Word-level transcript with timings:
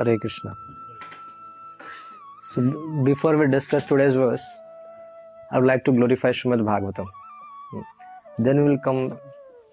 Hare 0.00 0.16
Krishna. 0.18 0.54
Before 3.04 3.36
we 3.36 3.46
discuss 3.46 3.88
today's 3.88 4.16
verse 4.16 4.44
I 5.52 5.58
would 5.58 5.66
like 5.66 5.82
to 5.86 5.92
glorify 5.92 6.32
Shrimad 6.32 6.60
Bhagavatam 6.66 7.04
then 8.44 8.60
will 8.66 8.76
come 8.84 9.08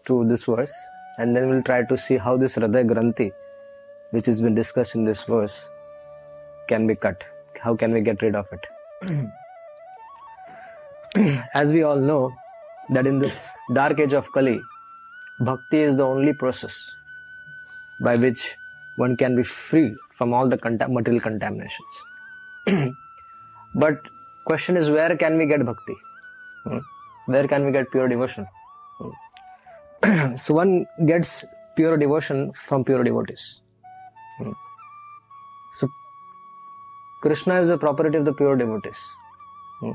to 0.07 0.23
this 0.23 0.47
verse 0.49 0.73
and 1.19 1.33
then 1.35 1.49
will 1.51 1.61
try 1.61 1.83
to 1.89 1.95
see 2.05 2.17
how 2.25 2.37
this 2.37 2.57
हृदय 2.57 2.83
ग्रंथि 2.83 3.29
which 4.13 4.29
is 4.29 4.43
been 4.43 4.55
discussed 4.55 4.93
in 4.95 5.05
this 5.05 5.29
verse 5.29 5.59
can 6.69 6.87
be 6.87 6.95
cut 7.03 7.23
how 7.63 7.75
can 7.75 7.93
we 7.93 8.01
get 8.01 8.23
rid 8.23 8.35
of 8.35 8.53
it 8.55 8.67
as 11.55 11.73
we 11.73 11.81
all 11.81 12.03
know 12.03 12.19
that 12.91 13.07
in 13.07 13.19
this 13.19 13.39
dark 13.71 13.99
age 13.99 14.15
of 14.15 14.29
Kali 14.35 14.59
bhakti 15.41 15.83
is 15.83 15.97
the 15.97 16.01
only 16.01 16.31
process 16.33 16.85
by 18.03 18.17
which 18.17 18.45
one 18.97 19.15
can 19.15 19.35
be 19.35 19.43
free 19.43 19.83
from 20.17 20.33
all 20.33 20.47
the 20.47 20.57
material 20.89 21.21
contaminations. 21.21 21.93
but 23.75 23.97
question 24.45 24.77
is 24.81 24.89
where 24.89 25.15
can 25.15 25.37
we 25.37 25.45
get 25.45 25.65
bhakti? 25.65 25.95
Hmm? 26.65 26.79
Where 27.27 27.47
can 27.47 27.65
we 27.65 27.71
get 27.71 27.91
pure 27.91 28.07
devotion? 28.07 28.47
Hmm. 28.99 30.35
so 30.43 30.53
one 30.53 30.85
gets 31.05 31.45
pure 31.75 31.97
devotion 31.97 32.51
from 32.53 32.83
pure 32.83 33.03
devotees. 33.03 33.61
Hmm. 34.39 34.51
So 35.73 35.87
Krishna 37.21 37.59
is 37.59 37.69
the 37.69 37.77
property 37.77 38.17
of 38.17 38.25
the 38.25 38.33
pure 38.33 38.55
devotees. 38.55 38.99
Hmm. 39.79 39.91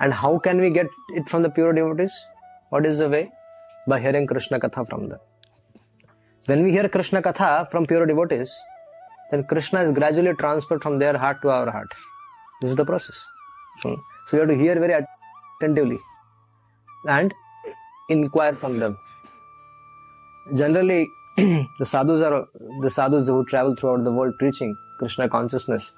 And 0.00 0.12
how 0.12 0.38
can 0.38 0.60
we 0.60 0.70
get 0.70 0.88
it 1.20 1.28
from 1.28 1.42
the 1.42 1.50
pure 1.50 1.72
devotees? 1.72 2.14
What 2.70 2.84
is 2.84 2.98
the 2.98 3.08
way? 3.08 3.30
By 3.88 4.00
hearing 4.00 4.26
Krishna 4.26 4.58
Katha 4.58 4.88
from 4.88 5.08
them. 5.08 5.20
When 6.46 6.62
we 6.64 6.72
hear 6.72 6.88
Krishna 6.88 7.22
Katha 7.22 7.70
from 7.70 7.86
pure 7.86 8.06
devotees, 8.06 8.52
then 9.30 9.44
Krishna 9.44 9.80
is 9.80 9.92
gradually 9.92 10.34
transferred 10.34 10.82
from 10.82 10.98
their 10.98 11.16
heart 11.16 11.42
to 11.42 11.50
our 11.50 11.70
heart. 11.70 11.92
This 12.60 12.70
is 12.70 12.76
the 12.76 12.84
process. 12.84 13.26
Hmm. 13.82 13.94
So 14.26 14.36
we 14.36 14.40
have 14.40 14.48
to 14.48 14.56
hear 14.56 14.74
very 14.78 15.04
attentively 15.60 15.98
and 17.08 17.34
inquire 18.08 18.52
from 18.52 18.78
them. 18.78 18.98
Generally, 20.54 21.08
the 21.36 21.84
sadhus 21.84 22.22
are 22.22 22.46
the 22.80 22.90
sadhus 22.90 23.26
who 23.26 23.44
travel 23.44 23.74
throughout 23.74 24.04
the 24.04 24.12
world 24.12 24.34
preaching 24.38 24.76
Krishna 24.98 25.28
consciousness. 25.28 25.92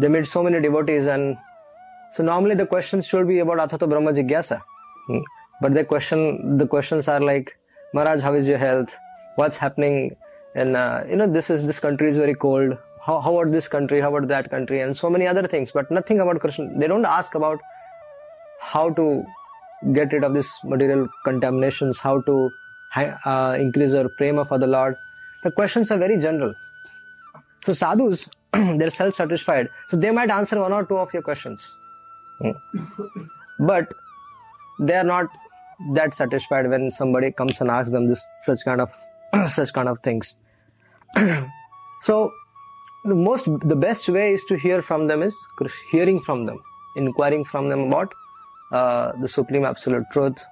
They 0.00 0.08
meet 0.08 0.26
so 0.26 0.42
many 0.42 0.60
devotees, 0.60 1.06
and 1.06 1.36
so 2.12 2.22
normally 2.22 2.54
the 2.54 2.66
questions 2.66 3.06
should 3.06 3.26
be 3.26 3.38
about 3.38 3.58
Athato 3.58 3.88
Brahma 3.88 4.12
Jigyasa. 4.12 4.60
Hmm. 5.06 5.20
But 5.62 5.72
the 5.72 5.84
question 5.84 6.58
the 6.58 6.66
questions 6.66 7.08
are 7.08 7.20
like, 7.20 7.56
Maharaj, 7.94 8.20
how 8.20 8.34
is 8.34 8.46
your 8.46 8.58
health? 8.58 8.96
What's 9.36 9.56
happening? 9.56 10.16
And 10.56 10.74
uh, 10.74 11.04
you 11.08 11.16
know, 11.16 11.26
this 11.26 11.50
is 11.50 11.64
this 11.70 11.78
country 11.78 12.08
is 12.08 12.16
very 12.16 12.34
cold. 12.34 12.78
How, 13.06 13.20
how 13.20 13.36
about 13.36 13.52
this 13.52 13.68
country? 13.68 14.00
How 14.00 14.08
about 14.14 14.28
that 14.28 14.50
country? 14.50 14.80
And 14.80 14.96
so 14.96 15.10
many 15.10 15.26
other 15.26 15.42
things, 15.54 15.70
but 15.70 15.90
nothing 15.90 16.18
about 16.20 16.40
Krishna. 16.40 16.70
They 16.78 16.88
don't 16.88 17.04
ask 17.04 17.34
about 17.34 17.60
how 18.58 18.88
to 19.00 19.24
get 19.92 20.14
rid 20.14 20.24
of 20.24 20.32
this 20.32 20.50
material 20.64 21.08
contaminations, 21.24 21.98
how 21.98 22.22
to 22.22 22.50
uh, 22.96 23.56
increase 23.60 23.92
our 23.92 24.08
prema 24.08 24.46
for 24.46 24.58
the 24.58 24.66
Lord. 24.66 24.96
The 25.42 25.52
questions 25.52 25.90
are 25.90 25.98
very 25.98 26.18
general. 26.18 26.54
So 27.64 27.74
sadhus, 27.74 28.28
they're 28.52 28.90
self-satisfied. 28.90 29.68
So 29.88 29.98
they 29.98 30.10
might 30.10 30.30
answer 30.30 30.58
one 30.58 30.72
or 30.72 30.86
two 30.86 30.96
of 30.96 31.12
your 31.12 31.22
questions. 31.22 31.76
Hmm. 32.38 32.52
But 33.58 33.92
they 34.80 34.94
are 34.94 35.04
not 35.04 35.26
that 35.92 36.14
satisfied 36.14 36.70
when 36.70 36.90
somebody 36.90 37.30
comes 37.30 37.60
and 37.60 37.70
asks 37.70 37.90
them 37.90 38.06
this 38.06 38.26
such 38.38 38.64
kind 38.64 38.80
of 38.80 38.90
such 39.48 39.74
kind 39.74 39.88
of 39.88 39.98
things. 40.00 40.36
so 42.02 42.32
the 43.04 43.14
most 43.14 43.46
the 43.60 43.76
best 43.76 44.08
way 44.08 44.32
is 44.32 44.44
to 44.44 44.56
hear 44.56 44.82
from 44.82 45.06
them 45.06 45.22
is 45.22 45.46
hearing 45.90 46.20
from 46.20 46.46
them, 46.46 46.60
inquiring 46.96 47.44
from 47.44 47.68
them 47.68 47.80
about 47.88 48.12
uh, 48.72 49.12
the 49.20 49.28
supreme 49.28 49.64
absolute 49.64 50.04
truth, 50.12 50.44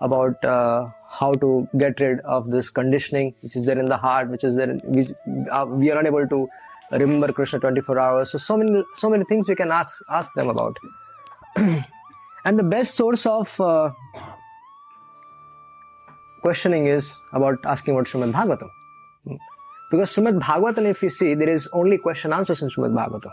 about 0.00 0.44
uh, 0.44 0.88
how 1.08 1.34
to 1.34 1.68
get 1.78 1.98
rid 2.00 2.20
of 2.20 2.50
this 2.50 2.70
conditioning 2.70 3.34
which 3.42 3.56
is 3.56 3.66
there 3.66 3.78
in 3.78 3.88
the 3.88 3.96
heart, 3.96 4.28
which 4.30 4.44
is 4.44 4.56
there. 4.56 4.70
In, 4.70 4.80
we, 4.84 5.06
uh, 5.50 5.66
we 5.66 5.90
are 5.90 5.98
unable 5.98 6.26
to 6.28 6.48
remember 6.92 7.32
Krishna 7.32 7.58
24 7.60 7.98
hours. 7.98 8.32
So 8.32 8.38
so 8.38 8.56
many 8.56 8.84
so 8.94 9.10
many 9.10 9.24
things 9.24 9.48
we 9.48 9.54
can 9.54 9.70
ask 9.70 10.02
ask 10.10 10.32
them 10.34 10.48
about. 10.48 10.76
and 11.56 12.58
the 12.58 12.62
best 12.64 12.94
source 12.94 13.26
of 13.26 13.60
uh, 13.60 13.90
questioning 16.42 16.86
is 16.86 17.16
about 17.32 17.58
asking 17.64 17.94
about 17.94 18.06
Srimad 18.06 18.32
Bhagavatam. 18.32 18.70
Hmm. 19.90 19.96
Because 19.96 20.14
Srimad 20.14 20.40
Bhagavatam, 20.40 20.86
if 20.86 21.02
you 21.02 21.10
see, 21.10 21.34
there 21.34 21.48
is 21.48 21.68
only 21.72 21.98
question 21.98 22.32
answers 22.32 22.62
in 22.62 22.68
Srimad 22.68 22.94
Bhagavatam. 22.94 23.32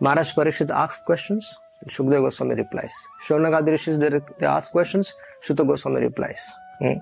Maharaj 0.00 0.34
Parikshit 0.34 0.70
asks 0.70 1.02
questions, 1.04 1.56
Shukdev 1.88 2.22
Goswami 2.22 2.54
replies. 2.54 2.92
Shaunagadi 3.26 3.68
Rishis, 3.68 3.98
they, 3.98 4.20
they 4.38 4.46
ask 4.46 4.72
questions, 4.72 5.14
Shuta 5.46 5.66
Goswami 5.66 6.00
replies. 6.00 6.52
Hmm. 6.80 6.92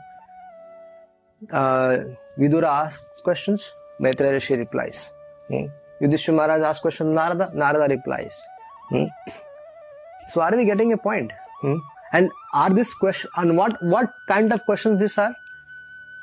Uh, 1.50 1.98
Vidura 2.38 2.84
asks 2.84 3.20
questions, 3.20 3.74
Maitreya 4.00 4.32
Rishi 4.32 4.56
replies. 4.56 5.12
Hmm. 5.48 5.66
Yudhishthira 6.00 6.34
Maharaj 6.34 6.62
asks 6.62 6.80
questions, 6.80 7.14
Narada, 7.14 7.50
Narada 7.54 7.88
replies. 7.88 8.40
Hmm. 8.90 9.04
So 10.28 10.40
are 10.40 10.56
we 10.56 10.64
getting 10.64 10.92
a 10.92 10.98
point? 10.98 11.32
Hmm? 11.60 11.76
And 12.12 12.30
are 12.52 12.70
this 12.70 12.94
question 12.94 13.30
and 13.36 13.56
what 13.56 13.76
what 13.82 14.12
kind 14.28 14.52
of 14.52 14.64
questions 14.64 15.00
these 15.00 15.18
are? 15.18 15.34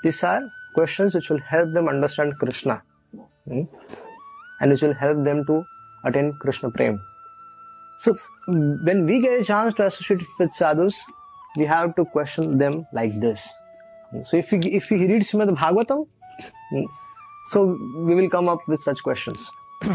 These 0.03 0.23
are 0.23 0.41
questions 0.73 1.15
which 1.15 1.29
will 1.29 1.39
help 1.39 1.73
them 1.73 1.87
understand 1.87 2.37
Krishna, 2.39 2.83
hmm? 3.47 3.63
and 4.59 4.71
which 4.71 4.81
will 4.81 4.93
help 4.93 5.23
them 5.23 5.45
to 5.45 5.63
attain 6.05 6.33
Krishna 6.39 6.71
Prem. 6.71 6.99
So 7.99 8.15
when 8.47 9.05
we 9.05 9.19
get 9.21 9.39
a 9.39 9.43
chance 9.43 9.73
to 9.75 9.85
associate 9.85 10.23
with 10.39 10.51
sadhus, 10.51 11.03
we 11.57 11.65
have 11.65 11.95
to 11.95 12.05
question 12.05 12.57
them 12.57 12.85
like 12.93 13.19
this. 13.19 13.47
So 14.23 14.37
if 14.37 14.51
we 14.51 14.59
if 14.79 14.89
we 14.89 15.07
read 15.07 15.21
Srimad 15.21 15.55
Bhagavatam, 15.55 16.07
hmm, 16.71 16.85
so 17.51 17.77
we 18.07 18.15
will 18.15 18.29
come 18.29 18.49
up 18.49 18.67
with 18.67 18.79
such 18.79 19.03
questions. 19.03 19.51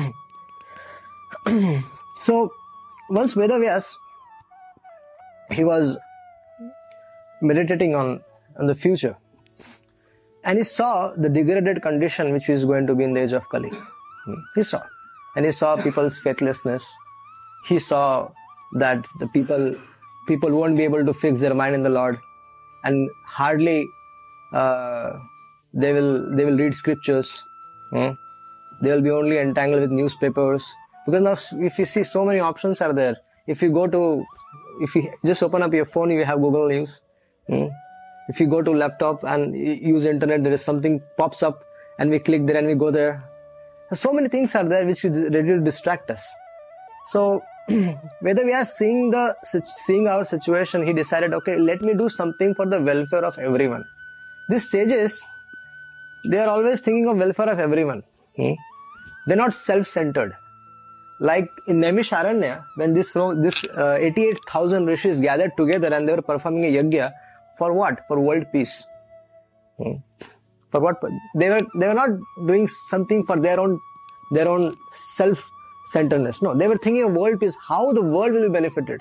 so 2.21 2.53
once 3.11 3.35
Vedavyas 3.35 3.95
he 5.51 5.65
was 5.65 5.97
meditating 7.41 7.95
on, 7.95 8.21
on 8.59 8.67
the 8.67 8.75
future 8.75 9.17
and 10.47 10.59
he 10.59 10.65
saw 10.65 11.13
the 11.25 11.29
degraded 11.29 11.83
condition 11.83 12.33
which 12.33 12.49
is 12.49 12.65
going 12.65 12.87
to 12.87 12.95
be 12.95 13.05
in 13.05 13.13
the 13.13 13.21
age 13.21 13.33
of 13.33 13.49
Kali. 13.49 13.71
Hmm. 14.25 14.41
He 14.55 14.63
saw. 14.63 14.81
And 15.35 15.45
he 15.45 15.53
saw 15.53 15.77
people's 15.77 16.19
faithlessness. 16.19 16.87
He 17.67 17.79
saw 17.79 18.31
that 18.75 19.05
the 19.19 19.27
people 19.29 19.75
people 20.29 20.51
won't 20.59 20.77
be 20.77 20.85
able 20.85 21.05
to 21.05 21.13
fix 21.13 21.41
their 21.41 21.55
mind 21.55 21.75
in 21.75 21.83
the 21.83 21.91
Lord 21.91 22.19
and 22.85 23.11
hardly 23.25 23.89
uh, 24.53 25.13
they 25.75 25.93
will 25.93 26.13
they 26.37 26.45
will 26.45 26.57
read 26.57 26.75
scriptures. 26.75 27.43
Hmm. 27.91 28.11
They 28.83 28.91
will 28.91 29.03
be 29.09 29.11
only 29.11 29.39
entangled 29.39 29.81
with 29.81 29.91
newspapers. 29.91 30.73
Because 31.07 31.23
now 31.23 31.65
if 31.67 31.79
you 31.79 31.87
see 31.87 32.05
so 32.05 32.25
many 32.25 32.41
options 32.41 32.81
are 32.81 32.93
there. 32.93 33.17
If 33.49 33.63
you 33.63 33.71
go 33.71 33.87
to 33.89 34.25
if 34.81 34.95
you 34.95 35.13
just 35.25 35.43
open 35.43 35.63
up 35.63 35.73
your 35.73 35.85
phone, 35.85 36.11
you 36.11 36.25
have 36.25 36.41
Google 36.41 36.69
News. 36.69 37.03
Hmm. 37.49 37.67
If 38.29 38.41
you 38.41 38.47
go 38.49 38.63
to 38.63 38.71
laptop 38.71 39.25
and 39.25 39.57
use 39.57 40.05
internet, 40.05 40.43
there 40.43 40.53
is 40.53 40.65
something 40.65 41.03
pops 41.17 41.43
up, 41.43 41.65
and 41.99 42.11
we 42.11 42.19
click 42.19 42.47
there 42.47 42.57
and 42.57 42.67
we 42.67 42.75
go 42.75 42.91
there. 42.91 43.25
So 43.93 44.13
many 44.13 44.29
things 44.29 44.55
are 44.55 44.65
there 44.65 44.85
which 44.85 45.05
is 45.05 45.19
ready 45.23 45.49
to 45.49 45.61
distract 45.61 46.11
us. 46.11 46.35
So 47.07 47.43
whether 48.21 48.45
we 48.45 48.53
are 48.53 48.65
seeing 48.65 49.11
the 49.11 49.35
seeing 49.65 50.09
our 50.09 50.25
situation, 50.25 50.85
he 50.85 50.93
decided, 50.93 51.35
okay, 51.35 51.57
let 51.57 51.83
me 51.83 51.95
do 51.95 52.09
something 52.09 52.55
for 52.55 52.67
the 52.67 52.81
welfare 52.81 53.25
of 53.25 53.39
everyone. 53.39 53.85
These 54.49 54.71
sages, 54.71 55.25
they 56.25 56.39
are 56.39 56.49
always 56.49 56.81
thinking 56.81 57.09
of 57.09 57.17
welfare 57.17 57.49
of 57.49 57.61
everyone. 57.61 58.03
Hmm? 58.37 58.53
They're 59.27 59.37
not 59.37 59.55
self-centered. 59.55 60.37
Like 61.19 61.51
in 61.67 61.81
Naimisharanya, 61.81 62.65
when 62.77 62.93
this 62.93 63.15
this 63.39 63.65
uh, 63.65 63.97
88,000 63.99 64.87
rishis 64.87 65.21
gathered 65.21 65.57
together 65.57 65.93
and 65.93 66.09
they 66.09 66.15
were 66.15 66.23
performing 66.23 66.65
a 66.67 66.73
yajna 66.77 67.13
for 67.59 67.73
what? 67.73 68.01
For 68.09 68.21
world 68.21 68.47
peace. 68.53 68.85
Hmm? 69.79 69.97
For 70.71 70.81
what? 70.81 71.01
They 71.35 71.49
were 71.49 71.63
they 71.79 71.89
were 71.89 71.95
not 71.95 72.11
doing 72.47 72.67
something 72.69 73.25
for 73.25 73.37
their 73.39 73.59
own 73.61 73.79
their 74.33 74.49
own 74.49 74.77
self 74.91 75.51
centeredness. 75.93 76.43
No, 76.43 76.55
they 76.55 76.69
were 76.69 76.77
thinking 76.77 77.05
of 77.05 77.13
world 77.13 77.41
peace, 77.41 77.57
how 77.69 77.93
the 77.93 78.03
world 78.03 78.33
will 78.33 78.49
be 78.49 78.53
benefited. 78.53 79.01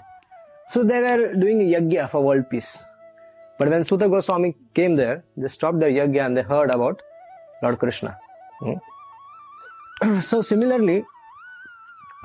So 0.68 0.84
they 0.84 1.02
were 1.02 1.34
doing 1.34 1.62
a 1.62 1.80
yajna 1.80 2.10
for 2.10 2.24
world 2.24 2.50
peace. 2.50 2.84
But 3.58 3.70
when 3.70 3.84
Suta 3.84 4.10
Goswami 4.10 4.56
came 4.74 4.96
there, 4.96 5.24
they 5.38 5.48
stopped 5.48 5.80
their 5.80 5.92
yajna 5.92 6.26
and 6.26 6.38
they 6.38 6.42
heard 6.42 6.70
about 6.70 7.02
Lord 7.64 7.80
Krishna. 7.80 8.18
Hmm? 8.62 10.20
so 10.20 10.42
similarly, 10.42 11.04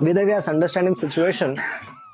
Vedavyas 0.00 0.48
understanding 0.48 0.94
situation, 0.94 1.60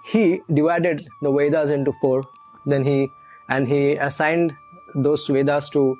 he 0.06 0.40
divided 0.52 1.06
the 1.22 1.32
Vedas 1.32 1.70
into 1.70 1.92
four. 2.00 2.24
Then 2.66 2.84
he 2.84 3.08
and 3.48 3.68
he 3.68 3.94
assigned 3.94 4.52
those 4.94 5.26
Vedas 5.26 5.68
to 5.70 5.96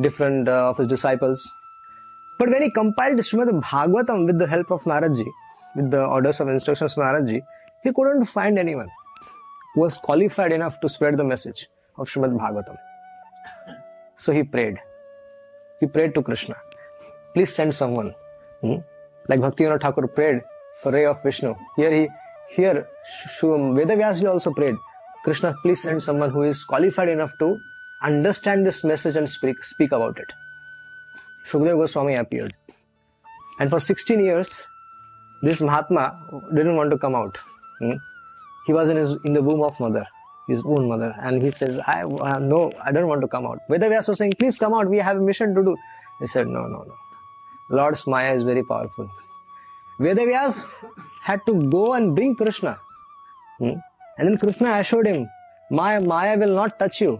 different 0.00 0.48
uh, 0.48 0.70
of 0.70 0.78
his 0.78 0.86
disciples. 0.86 1.48
But 2.38 2.48
when 2.48 2.62
he 2.62 2.70
compiled 2.70 3.18
Srimad 3.18 3.48
Bhagavatam 3.60 4.26
with 4.26 4.38
the 4.38 4.46
help 4.46 4.70
of 4.70 4.82
Naradji, 4.82 5.28
with 5.76 5.90
the 5.90 6.06
orders 6.06 6.40
of 6.40 6.48
instructions 6.48 6.94
from 6.94 7.04
Naradji, 7.04 7.42
he 7.82 7.92
couldn't 7.92 8.24
find 8.24 8.58
anyone 8.58 8.88
who 9.74 9.82
was 9.82 9.98
qualified 9.98 10.52
enough 10.52 10.80
to 10.80 10.88
spread 10.88 11.16
the 11.16 11.24
message 11.24 11.68
of 11.98 12.08
Srimad 12.08 12.36
Bhagavatam. 12.38 12.76
So 14.16 14.32
he 14.32 14.42
prayed. 14.42 14.78
He 15.80 15.86
prayed 15.86 16.14
to 16.14 16.22
Krishna, 16.22 16.56
please 17.34 17.54
send 17.54 17.74
someone. 17.74 18.14
Hmm? 18.60 18.76
Like 19.28 19.40
Bhaktivinoda 19.40 19.80
Thakur 19.80 20.06
prayed 20.08 20.42
for 20.82 20.92
ray 20.92 21.06
of 21.06 21.22
Vishnu. 21.22 21.54
Here 21.76 21.90
he, 21.90 22.08
here 22.48 22.86
Vedavyasji 23.42 24.28
also 24.28 24.52
prayed, 24.52 24.76
Krishna, 25.24 25.54
please 25.62 25.82
send 25.82 26.02
someone 26.02 26.30
who 26.30 26.42
is 26.42 26.64
qualified 26.64 27.08
enough 27.08 27.36
to 27.38 27.58
understand 28.02 28.66
this 28.66 28.82
message 28.84 29.16
and 29.16 29.28
speak, 29.28 29.62
speak 29.62 29.92
about 29.92 30.18
it. 30.18 30.32
Shukdev 31.46 31.76
Goswami 31.78 32.14
appeared. 32.14 32.54
And 33.58 33.68
for 33.68 33.80
16 33.80 34.20
years, 34.20 34.66
this 35.42 35.60
Mahatma 35.60 36.18
didn't 36.54 36.76
want 36.76 36.90
to 36.90 36.98
come 36.98 37.14
out. 37.14 37.38
Hmm? 37.80 37.94
He 38.66 38.72
was 38.72 38.88
in 38.88 38.96
his 38.96 39.16
in 39.24 39.32
the 39.32 39.42
womb 39.42 39.62
of 39.62 39.78
mother, 39.80 40.06
his 40.46 40.62
own 40.64 40.88
mother, 40.88 41.14
and 41.20 41.42
he 41.42 41.50
says, 41.50 41.78
"I 41.86 42.02
uh, 42.02 42.38
no, 42.38 42.70
I 42.84 42.92
don't 42.92 43.08
want 43.08 43.22
to 43.22 43.28
come 43.28 43.46
out." 43.46 43.58
Vedavyas 43.70 44.08
was 44.08 44.18
saying, 44.18 44.34
"Please 44.38 44.58
come 44.58 44.74
out. 44.74 44.88
We 44.88 44.98
have 44.98 45.16
a 45.16 45.20
mission 45.20 45.54
to 45.54 45.64
do." 45.64 45.76
He 46.20 46.26
said, 46.26 46.46
"No, 46.46 46.66
no, 46.66 46.84
no. 46.90 46.96
Lord's 47.70 48.06
Maya 48.06 48.34
is 48.34 48.42
very 48.42 48.62
powerful." 48.62 49.10
Vedavyas 49.98 50.62
had 51.22 51.44
to 51.46 51.54
go 51.70 51.94
and 51.94 52.14
bring 52.14 52.36
Krishna, 52.36 52.78
hmm? 53.58 53.78
And 54.20 54.28
then 54.28 54.36
Krishna 54.36 54.72
assured 54.84 55.06
him, 55.10 55.20
"Maya, 55.78 56.00
Maya 56.12 56.38
will 56.44 56.54
not 56.60 56.78
touch 56.78 57.00
you." 57.00 57.12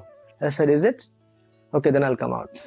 I 0.48 0.50
said, 0.56 0.72
"Is 0.76 0.84
it? 0.90 1.04
Okay, 1.78 1.92
then 1.96 2.04
I'll 2.08 2.18
come 2.22 2.34
out." 2.38 2.60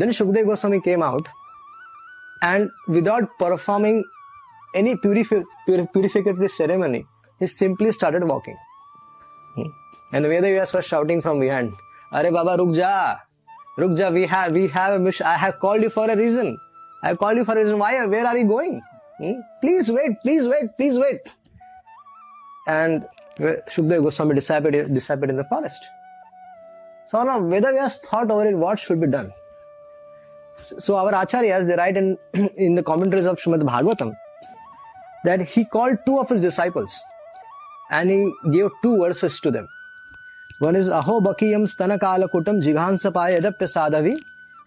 Then 0.00 0.10
Shukdev 0.20 0.46
Goswami 0.46 0.80
came 0.86 1.02
out 1.02 1.28
and 2.42 2.70
without 2.96 3.38
performing 3.38 4.04
any 4.74 4.94
purifi- 4.96 5.44
purificatory 5.68 6.50
ceremony, 6.50 7.06
he 7.38 7.46
simply 7.46 7.92
started 7.92 8.24
walking. 8.24 8.58
Hmm. 9.54 9.70
And 10.12 10.26
Vedavyas 10.26 10.74
was 10.74 10.86
shouting 10.86 11.22
from 11.22 11.40
behind, 11.40 11.72
Are 12.12 12.30
Baba, 12.30 12.56
ruk 12.58 12.74
ja, 12.74 13.16
ruk 13.78 13.98
ja, 13.98 14.10
we 14.10 14.26
have, 14.26 14.52
we 14.52 14.68
have 14.68 14.94
a 14.94 14.98
mission. 14.98 15.26
I 15.26 15.34
have 15.34 15.58
called 15.58 15.82
you 15.82 15.90
for 15.90 16.10
a 16.10 16.16
reason. 16.16 16.58
I 17.02 17.08
have 17.08 17.18
called 17.18 17.36
you 17.36 17.44
for 17.44 17.52
a 17.52 17.56
reason. 17.56 17.78
Why? 17.78 18.04
Where 18.06 18.26
are 18.26 18.36
you 18.36 18.44
going? 18.44 18.82
Hmm? 19.18 19.32
Please 19.60 19.90
wait, 19.90 20.20
please 20.22 20.46
wait, 20.46 20.76
please 20.76 20.98
wait. 20.98 21.34
And 22.66 23.04
Shukdev 23.38 24.02
Goswami 24.02 24.34
disappeared, 24.34 24.92
disappeared 24.92 25.30
in 25.30 25.36
the 25.36 25.44
forest. 25.44 25.88
So 27.06 27.22
now 27.22 27.40
Vedavyas 27.40 28.00
thought 28.00 28.30
over 28.30 28.48
it 28.48 28.56
what 28.56 28.78
should 28.78 29.00
be 29.00 29.06
done. 29.06 29.32
So 30.56 30.96
our 30.96 31.12
acharyas, 31.12 31.66
they 31.66 31.76
write 31.76 31.96
in, 31.96 32.18
in 32.56 32.74
the 32.74 32.82
commentaries 32.82 33.26
of 33.26 33.38
Srimad 33.38 33.62
Bhagavatam 33.62 34.16
that 35.24 35.42
he 35.42 35.64
called 35.64 35.98
two 36.06 36.18
of 36.18 36.28
his 36.28 36.40
disciples 36.40 36.98
and 37.90 38.10
he 38.10 38.32
gave 38.50 38.70
two 38.82 38.96
verses 38.98 39.38
to 39.40 39.50
them. 39.50 39.68
One 40.58 40.74
is 40.74 40.88
Aho 40.88 41.20
Bakiyam 41.20 41.64
Stanakala 41.66 42.28
Kutam 42.30 42.62
Jighansapaya 42.62 43.40
Edapya 43.40 43.68
Sadhavi 43.68 44.16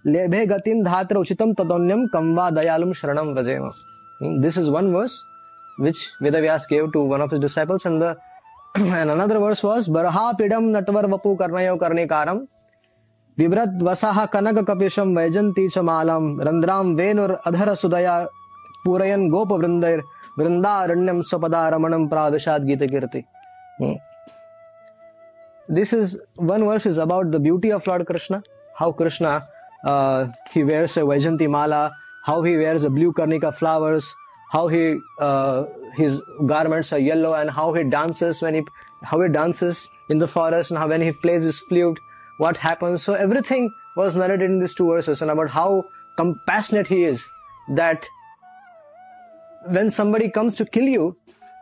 Lebhe 0.05 0.47
Gatim 0.47 0.85
Dhatra 0.85 1.23
Uchitam 1.23 1.55
Tadonyam 1.55 2.07
Kamva 2.09 2.53
Dayalum 2.53 2.91
Sharanam 2.91 3.33
Vrajema. 3.35 3.75
Hmm, 4.19 4.39
this 4.39 4.55
is 4.55 4.69
one 4.69 4.93
verse 4.93 5.25
which 5.79 5.99
Vedavyas 6.21 6.67
gave 6.69 6.91
to 6.93 7.01
one 7.15 7.21
of 7.21 7.31
his 7.31 7.39
disciples 7.39 7.85
and 7.85 8.01
the 8.01 8.15
and 8.75 9.09
another 9.09 9.39
verse 9.39 9.63
was 9.63 9.89
Baraha 9.89 10.37
Pidam 10.39 10.71
Natvar 10.75 11.05
Vapu 11.13 11.37
Karnayo 11.43 11.77
Karnikaram 11.77 12.47
बिभ्रत 13.37 13.83
वसः 13.87 14.17
कनक 14.33 14.57
कपिशम 14.69 15.17
वैजंती 15.17 15.67
च 15.73 15.77
मालम 15.89 16.23
रंद्राम 16.47 16.87
वेनुर 16.95 17.31
अधर 17.47 17.73
सुदया 17.81 18.15
पूरयन 18.85 19.29
गोप 19.31 19.51
वृंदैर 19.61 20.01
वृंदारण्यम 20.39 21.21
स्वपदा 21.29 21.61
रमणम 21.73 22.07
प्राविशाद 22.13 22.65
गीत 22.69 22.83
कीर्ति 22.93 23.23
this 25.77 25.93
is 25.93 26.17
one 26.51 26.65
verse 26.67 26.85
is 26.91 26.97
about 26.97 27.31
the 27.31 27.39
beauty 27.47 27.71
of 27.71 27.87
lord 27.87 28.05
krishna 28.11 28.41
how 28.77 28.91
krishna 29.01 29.33
uh, 29.91 30.27
he 30.53 30.63
wears 30.69 30.97
a 30.97 31.03
vaijanti 31.09 31.49
mala 31.55 31.81
how 32.29 32.37
he 32.47 32.55
wears 32.61 32.87
a 32.89 32.91
blue 32.95 33.11
karnika 33.19 33.51
flowers 33.59 34.07
how 34.49 34.67
he 34.67 34.99
uh, 35.19 35.65
his 35.95 36.21
garments 36.45 36.91
are 36.91 36.99
yellow 36.99 37.33
and 37.33 37.49
how 37.49 37.71
he 37.73 37.83
dances 37.83 38.41
when 38.41 38.55
he 38.55 38.63
how 39.03 39.21
he 39.21 39.29
dances 39.29 39.87
in 40.09 40.17
the 40.17 40.27
forest 40.27 40.71
and 40.71 40.79
how 40.79 40.87
when 40.87 41.01
he 41.01 41.11
plays 41.11 41.43
his 41.43 41.59
flute 41.59 41.99
what 42.37 42.57
happens. 42.57 43.03
So 43.03 43.13
everything 43.13 43.71
was 43.95 44.15
narrated 44.17 44.49
in 44.49 44.59
these 44.59 44.73
two 44.73 44.87
verses 44.89 45.21
and 45.21 45.29
about 45.29 45.49
how 45.49 45.85
compassionate 46.17 46.87
he 46.87 47.03
is 47.03 47.27
that 47.75 48.07
when 49.67 49.91
somebody 49.91 50.29
comes 50.29 50.55
to 50.55 50.65
kill 50.65 50.83
you, 50.83 51.15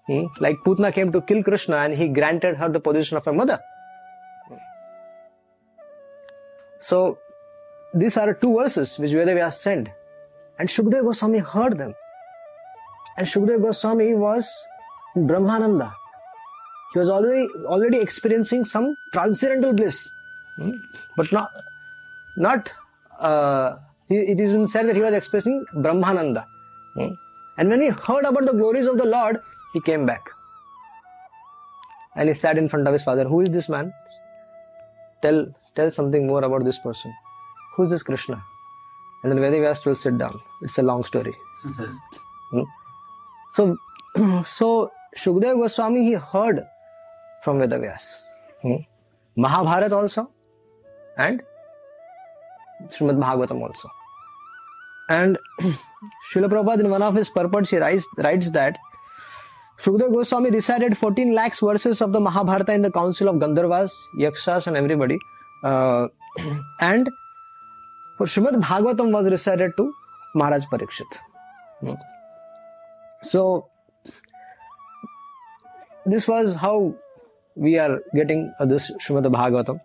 hmm, 0.05 0.25
like 0.39 0.57
Putna 0.65 0.93
came 0.93 1.11
to 1.11 1.21
kill 1.21 1.43
Krishna 1.43 1.77
and 1.77 1.93
he 1.93 2.07
granted 2.07 2.57
her 2.57 2.69
the 2.69 2.79
position 2.79 3.17
of 3.17 3.27
a 3.27 3.33
mother. 3.33 3.59
So 6.79 7.17
these 7.93 8.17
are 8.17 8.33
two 8.33 8.55
verses 8.55 8.97
which 8.99 9.11
Vedavyas 9.11 9.53
sent 9.53 9.89
and 10.59 10.69
Shukdev 10.69 11.03
Goswami 11.03 11.39
heard 11.39 11.77
them. 11.77 11.95
And 13.17 13.25
Shukdev 13.25 13.61
Goswami 13.61 14.13
was 14.13 14.49
Brahmananda. 15.15 15.91
He 16.93 16.99
was 16.99 17.09
already 17.09 17.47
already 17.65 17.99
experiencing 17.99 18.63
some 18.63 18.95
transcendental 19.11 19.73
bliss. 19.73 20.09
Hmm? 20.57 20.71
But 21.15 21.31
not, 21.31 21.49
not 22.37 22.71
uh, 23.19 23.77
it 24.09 24.39
is 24.39 24.53
been 24.53 24.67
said 24.67 24.87
that 24.87 24.95
he 24.95 25.01
was 25.01 25.13
expressing 25.13 25.65
Brahmananda. 25.75 26.45
Hmm? 26.93 27.13
And 27.57 27.69
when 27.69 27.81
he 27.81 27.89
heard 27.89 28.25
about 28.25 28.45
the 28.45 28.53
glories 28.53 28.85
of 28.85 28.97
the 28.97 29.05
Lord, 29.05 29.41
he 29.73 29.81
came 29.81 30.05
back. 30.05 30.29
And 32.15 32.29
he 32.29 32.33
sat 32.33 32.57
in 32.57 32.69
front 32.69 32.87
of 32.87 32.93
his 32.93 33.03
father. 33.03 33.25
Who 33.25 33.41
is 33.41 33.49
this 33.49 33.67
man? 33.69 33.93
Tell, 35.21 35.47
tell 35.75 35.91
something 35.91 36.25
more 36.25 36.43
about 36.43 36.63
this 36.63 36.77
person. 36.79 37.13
Who 37.75 37.83
is 37.83 37.89
this 37.89 38.03
Krishna? 38.03 38.41
And 39.23 39.31
then 39.31 39.39
Vedavyas 39.39 39.85
will 39.85 39.95
sit 39.95 40.17
down. 40.17 40.35
It's 40.61 40.77
a 40.77 40.83
long 40.83 41.03
story. 41.03 41.35
hmm? 41.63 42.63
So, 43.53 43.77
so 44.43 44.91
Shukdev 45.17 45.59
Goswami, 45.59 46.03
he 46.05 46.13
heard 46.13 46.65
from 47.41 47.59
Vedavyas. 47.59 48.21
Hmm? 48.61 48.75
Mahabharata 49.35 49.95
also 49.95 50.31
and 51.17 51.41
Srimad 52.87 53.21
Bhagavatam 53.21 53.61
also. 53.61 53.89
And 55.09 55.37
Srila 56.31 56.49
Prabhupada 56.49 56.81
in 56.81 56.89
one 56.89 57.01
of 57.01 57.15
his 57.15 57.29
purports 57.29 57.69
he 57.69 57.77
writes, 57.77 58.07
writes 58.17 58.51
that 58.51 58.77
Shukdev 59.79 60.11
Goswami 60.11 60.49
recited 60.49 60.97
14 60.97 61.33
lakhs 61.33 61.59
verses 61.59 62.01
of 62.01 62.11
the 62.13 62.19
Mahabharata 62.19 62.73
in 62.73 62.81
the 62.81 62.91
council 62.91 63.29
of 63.29 63.35
Gandharvas, 63.35 63.91
Yakshas 64.17 64.67
and 64.67 64.75
everybody. 64.75 65.19
Uh, 65.63 66.07
and 66.81 67.09
Srimad 68.19 68.61
Bhagavatam 68.61 69.11
was 69.11 69.29
recited 69.29 69.77
to 69.77 69.93
Maharaj 70.35 70.65
Parikshit. 70.65 71.19
Hmm. 71.79 71.93
So 73.21 73.69
this 76.05 76.27
was 76.27 76.55
how 76.55 76.95
we 77.55 77.77
are 77.77 77.99
getting 78.15 78.53
uh, 78.59 78.65
this 78.65 78.91
Srimad 79.03 79.25
Bhagavatam. 79.25 79.79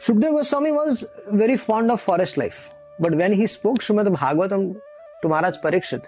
Shukdev 0.00 0.32
Goswami 0.32 0.72
was 0.72 1.04
very 1.32 1.56
fond 1.56 1.90
of 1.90 2.00
forest 2.00 2.36
life. 2.36 2.72
But 3.00 3.14
when 3.14 3.32
he 3.32 3.46
spoke 3.46 3.78
Srimad 3.78 4.06
Bhagavatam 4.14 4.76
to 5.22 5.28
Maharaj 5.28 5.58
Parikshit, 5.58 6.06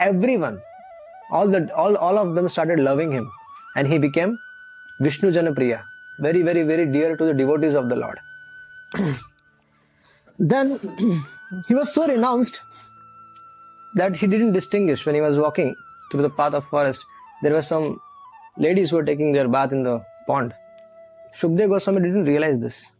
everyone, 0.00 0.62
all 1.30 1.46
the 1.46 1.72
all, 1.74 1.96
all 1.96 2.18
of 2.18 2.34
them 2.34 2.48
started 2.48 2.80
loving 2.80 3.12
him, 3.12 3.30
and 3.76 3.86
he 3.86 3.98
became 3.98 4.38
Vishnu 5.00 5.30
Janapriya, 5.30 5.82
very, 6.20 6.42
very, 6.42 6.62
very 6.62 6.86
dear 6.86 7.16
to 7.16 7.24
the 7.24 7.34
devotees 7.34 7.74
of 7.74 7.88
the 7.88 7.96
Lord. 7.96 8.18
then 10.38 10.78
he 11.68 11.74
was 11.74 11.92
so 11.92 12.06
renounced 12.06 12.62
that 13.94 14.16
he 14.16 14.26
didn't 14.26 14.52
distinguish 14.52 15.06
when 15.06 15.14
he 15.14 15.20
was 15.20 15.38
walking 15.38 15.74
through 16.10 16.22
the 16.22 16.30
path 16.30 16.54
of 16.54 16.64
forest. 16.64 17.04
There 17.42 17.52
were 17.52 17.62
some 17.62 18.00
ladies 18.56 18.90
who 18.90 18.96
were 18.96 19.04
taking 19.04 19.32
their 19.32 19.48
bath 19.48 19.72
in 19.72 19.82
the 19.82 20.04
pond. 20.26 20.54
Shukdev 21.38 21.68
Goswami 21.68 22.00
didn't 22.00 22.24
realize 22.24 22.58
this. 22.58 22.92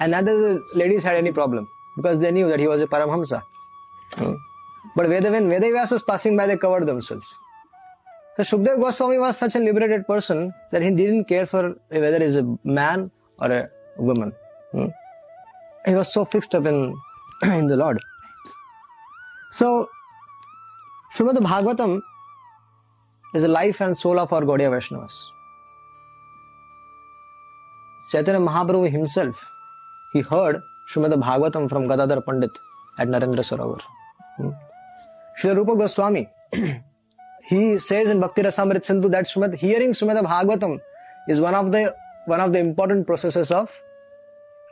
And 0.00 0.12
neither 0.12 0.34
the 0.36 0.62
ladies 0.74 1.02
had 1.02 1.16
any 1.16 1.32
problem 1.32 1.68
because 1.96 2.20
they 2.20 2.30
knew 2.30 2.48
that 2.48 2.60
he 2.60 2.68
was 2.68 2.80
a 2.80 2.86
Paramhamsa. 2.86 3.42
But 4.96 5.08
Veda, 5.08 5.30
when 5.30 5.48
Vedavyas 5.48 5.92
was 5.92 6.02
passing 6.02 6.36
by, 6.36 6.46
they 6.46 6.56
covered 6.56 6.86
themselves. 6.86 7.26
So 8.36 8.42
Shukdev 8.42 8.80
Goswami 8.80 9.18
was 9.18 9.36
such 9.36 9.54
a 9.56 9.58
liberated 9.58 10.06
person 10.06 10.52
that 10.70 10.82
he 10.82 10.90
didn't 10.90 11.24
care 11.24 11.46
for 11.46 11.76
whether 11.88 12.20
he's 12.20 12.36
a 12.36 12.58
man 12.64 13.10
or 13.38 13.50
a 13.50 13.68
woman. 13.96 14.32
Hmm. 14.72 14.86
He 15.86 15.94
was 15.94 16.12
so 16.12 16.24
fixed 16.24 16.54
up 16.54 16.66
in, 16.66 16.94
in 17.42 17.66
the 17.66 17.76
Lord. 17.76 18.00
So, 19.50 19.86
Shrimad 21.18 21.38
Bhagavatam 21.42 22.00
is 23.24 23.46
life 23.46 23.80
and 23.82 23.94
soul 23.96 24.18
of 24.18 24.34
our 24.34 24.44
Gaudiya 24.44 24.68
Vaishnava 24.70 25.06
Chaitanya 28.04 28.38
Mahaprabhu 28.38 28.84
himself 28.86 29.40
he 30.14 30.20
heard 30.30 30.60
Shrimad 30.90 31.14
Bhagavatam 31.14 31.66
from 31.68 31.88
Gadadhar 31.88 32.20
Pandit 32.26 32.60
at 33.00 33.08
Narendra 33.08 33.42
Sarovar 33.42 34.52
Shri 35.40 35.52
Rupa 35.52 35.70
Goswami 35.72 36.24
he 37.50 37.78
says 37.78 38.10
in 38.10 38.20
Bhakti 38.20 38.42
Rasamrita 38.42 38.84
Sindhu 38.84 39.08
that 39.08 39.26
Shrimad 39.26 39.58
hearing 39.62 39.94
Shrimad 39.94 40.22
Bhagavatam 40.24 40.78
is 41.30 41.42
one 41.42 41.54
of 41.54 41.68
the 41.68 41.82
one 42.28 42.40
of 42.40 42.50
the 42.50 42.56
important 42.58 43.04
process 43.06 43.52
of 43.52 43.74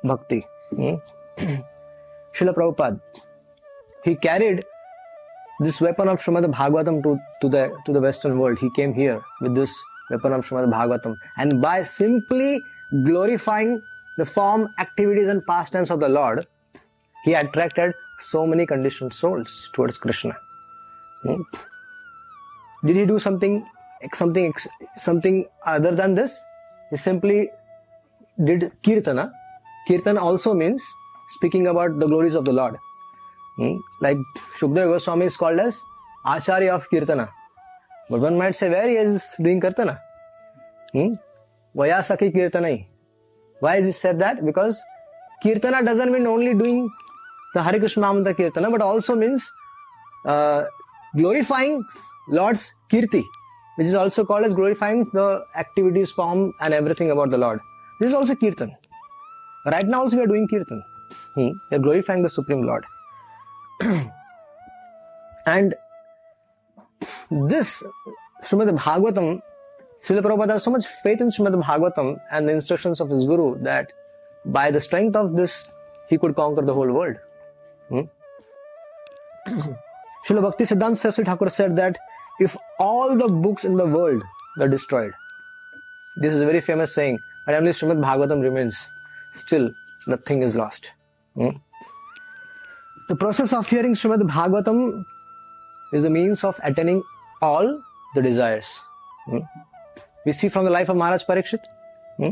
bhakti 0.04 0.40
Srila 2.34 2.52
Prabhupada 2.52 3.00
he 4.00 4.14
carried 4.22 4.64
this 5.60 5.80
weapon 5.80 6.08
of 6.08 6.20
Srimad 6.20 6.44
Bhagavatam 6.52 7.02
to, 7.02 7.18
to 7.40 7.48
the 7.48 7.72
to 7.86 7.92
the 7.92 8.00
Western 8.00 8.38
world. 8.38 8.58
He 8.58 8.70
came 8.70 8.94
here 8.94 9.22
with 9.40 9.54
this 9.54 9.82
weapon 10.10 10.32
of 10.32 10.46
Srimad 10.46 10.70
Bhagavatam, 10.72 11.16
and 11.36 11.60
by 11.60 11.82
simply 11.82 12.62
glorifying 13.04 13.82
the 14.18 14.24
form, 14.24 14.68
activities, 14.78 15.28
and 15.28 15.44
pastimes 15.46 15.90
of 15.90 16.00
the 16.00 16.08
Lord, 16.08 16.46
he 17.24 17.34
attracted 17.34 17.94
so 18.18 18.46
many 18.46 18.66
conditioned 18.66 19.12
souls 19.12 19.70
towards 19.74 19.98
Krishna. 19.98 20.36
Hmm? 21.22 21.42
Did 22.84 22.96
he 22.96 23.06
do 23.06 23.18
something, 23.18 23.66
something, 24.14 24.54
something 24.96 25.46
other 25.64 25.94
than 25.94 26.14
this? 26.14 26.42
He 26.90 26.96
simply 26.96 27.50
did 28.42 28.72
kirtana. 28.82 29.32
Kirtana 29.88 30.20
also 30.20 30.54
means 30.54 30.86
speaking 31.28 31.66
about 31.66 31.98
the 31.98 32.06
glories 32.06 32.34
of 32.34 32.44
the 32.44 32.52
Lord. 32.52 32.76
Hmm? 33.56 33.76
Like 34.00 34.18
Shukdev 34.58 34.92
Goswami 34.92 35.26
is 35.26 35.36
called 35.36 35.58
as 35.60 35.82
Acharya 36.26 36.74
of 36.74 36.88
Kirtana. 36.90 37.28
But 38.10 38.20
one 38.20 38.36
might 38.38 38.54
say, 38.54 38.68
where 38.68 38.88
he 38.88 38.96
is 38.96 39.34
doing 39.42 39.60
Kirtana? 39.60 39.98
Hmm? 40.92 41.14
Vayasaki 41.76 42.34
Kirtanai. 42.34 42.86
Why 43.60 43.76
is 43.76 43.86
he 43.86 43.92
said 43.92 44.18
that? 44.18 44.44
Because 44.44 44.80
Kirtana 45.42 45.84
doesn't 45.84 46.12
mean 46.12 46.26
only 46.26 46.54
doing 46.54 46.90
the 47.54 47.62
Hare 47.62 47.78
Krishna 47.78 48.12
Mantra 48.12 48.34
Kirtana, 48.34 48.70
but 48.70 48.82
also 48.82 49.16
means 49.16 49.50
uh, 50.26 50.64
glorifying 51.16 51.84
Lord's 52.28 52.74
Kirti, 52.92 53.22
which 53.76 53.86
is 53.86 53.94
also 53.94 54.24
called 54.24 54.44
as 54.44 54.54
glorifying 54.54 55.04
the 55.12 55.44
activities, 55.56 56.10
form, 56.10 56.52
and 56.60 56.74
everything 56.74 57.10
about 57.10 57.30
the 57.30 57.38
Lord. 57.38 57.60
This 58.00 58.08
is 58.08 58.14
also 58.14 58.34
Kirtan. 58.34 58.76
Right 59.66 59.86
now, 59.86 60.00
also 60.00 60.16
we 60.16 60.22
are 60.24 60.26
doing 60.26 60.46
Kirtan. 60.46 60.82
Hmm? 61.34 61.48
We 61.70 61.76
are 61.78 61.80
glorifying 61.80 62.22
the 62.22 62.28
Supreme 62.28 62.62
Lord. 62.62 62.84
and 65.46 65.74
this 67.30 67.82
Srimad 68.42 68.76
Bhagavatam, 68.78 69.40
Srila 70.04 70.22
Prabhupada 70.22 70.50
has 70.50 70.64
so 70.64 70.70
much 70.70 70.86
faith 70.86 71.20
in 71.20 71.28
Srimad 71.28 71.60
Bhagavatam 71.62 72.18
and 72.30 72.48
the 72.48 72.52
instructions 72.52 73.00
of 73.00 73.10
his 73.10 73.26
Guru 73.26 73.60
that 73.62 73.92
by 74.44 74.70
the 74.70 74.80
strength 74.80 75.16
of 75.16 75.36
this, 75.36 75.72
he 76.08 76.16
could 76.18 76.34
conquer 76.36 76.62
the 76.62 76.72
whole 76.72 76.92
world. 76.92 77.16
Hmm? 77.88 78.00
Srila 80.26 80.42
Bhakti 80.42 80.64
Siddhanta 80.64 80.96
Saraswati 80.96 81.30
Thakur 81.30 81.50
said 81.50 81.76
that 81.76 81.98
if 82.40 82.56
all 82.78 83.16
the 83.16 83.28
books 83.28 83.64
in 83.64 83.76
the 83.76 83.86
world 83.86 84.22
were 84.58 84.68
destroyed, 84.68 85.12
this 86.22 86.32
is 86.32 86.40
a 86.40 86.46
very 86.46 86.60
famous 86.60 86.94
saying, 86.94 87.18
and 87.46 87.56
only 87.56 87.72
Srimad 87.72 88.02
Bhagavatam 88.02 88.42
remains, 88.42 88.88
still 89.34 89.70
nothing 90.06 90.42
is 90.42 90.56
lost. 90.56 90.92
Hmm? 91.34 91.50
The 93.08 93.14
process 93.14 93.52
of 93.52 93.68
hearing 93.70 93.94
Srimad 93.94 94.22
Bhagavatam 94.22 95.04
is 95.92 96.02
the 96.02 96.10
means 96.10 96.42
of 96.42 96.58
attaining 96.64 97.04
all 97.40 97.80
the 98.16 98.22
desires. 98.22 98.82
Hmm? 99.26 99.38
We 100.24 100.32
see 100.32 100.48
from 100.48 100.64
the 100.64 100.72
life 100.72 100.88
of 100.88 100.96
Maharaj 100.96 101.22
Parikshit. 101.24 101.60
Hmm? 102.16 102.30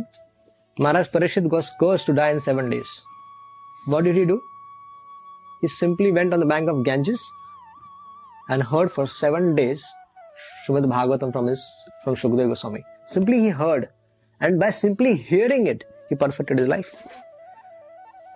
Maharaj 0.78 1.10
Parikshit 1.10 1.48
goes, 1.48 1.70
goes 1.78 2.02
to 2.04 2.12
die 2.12 2.30
in 2.30 2.40
seven 2.40 2.70
days. 2.70 2.88
What 3.86 4.02
did 4.02 4.16
he 4.16 4.24
do? 4.24 4.40
He 5.60 5.68
simply 5.68 6.10
went 6.10 6.34
on 6.34 6.40
the 6.40 6.46
bank 6.46 6.68
of 6.68 6.84
Ganges 6.84 7.22
and 8.48 8.60
heard 8.64 8.90
for 8.90 9.06
seven 9.06 9.54
days 9.54 9.86
Srimad 10.66 10.86
Bhagavatam 10.86 11.32
from 11.32 11.46
his 11.46 11.64
from 12.02 12.16
Shukdev 12.16 12.48
Goswami. 12.48 12.84
Simply 13.06 13.38
he 13.38 13.50
heard, 13.50 13.90
and 14.40 14.58
by 14.58 14.70
simply 14.70 15.16
hearing 15.16 15.68
it, 15.68 15.84
he 16.08 16.16
perfected 16.16 16.58
his 16.58 16.66
life. 16.66 17.06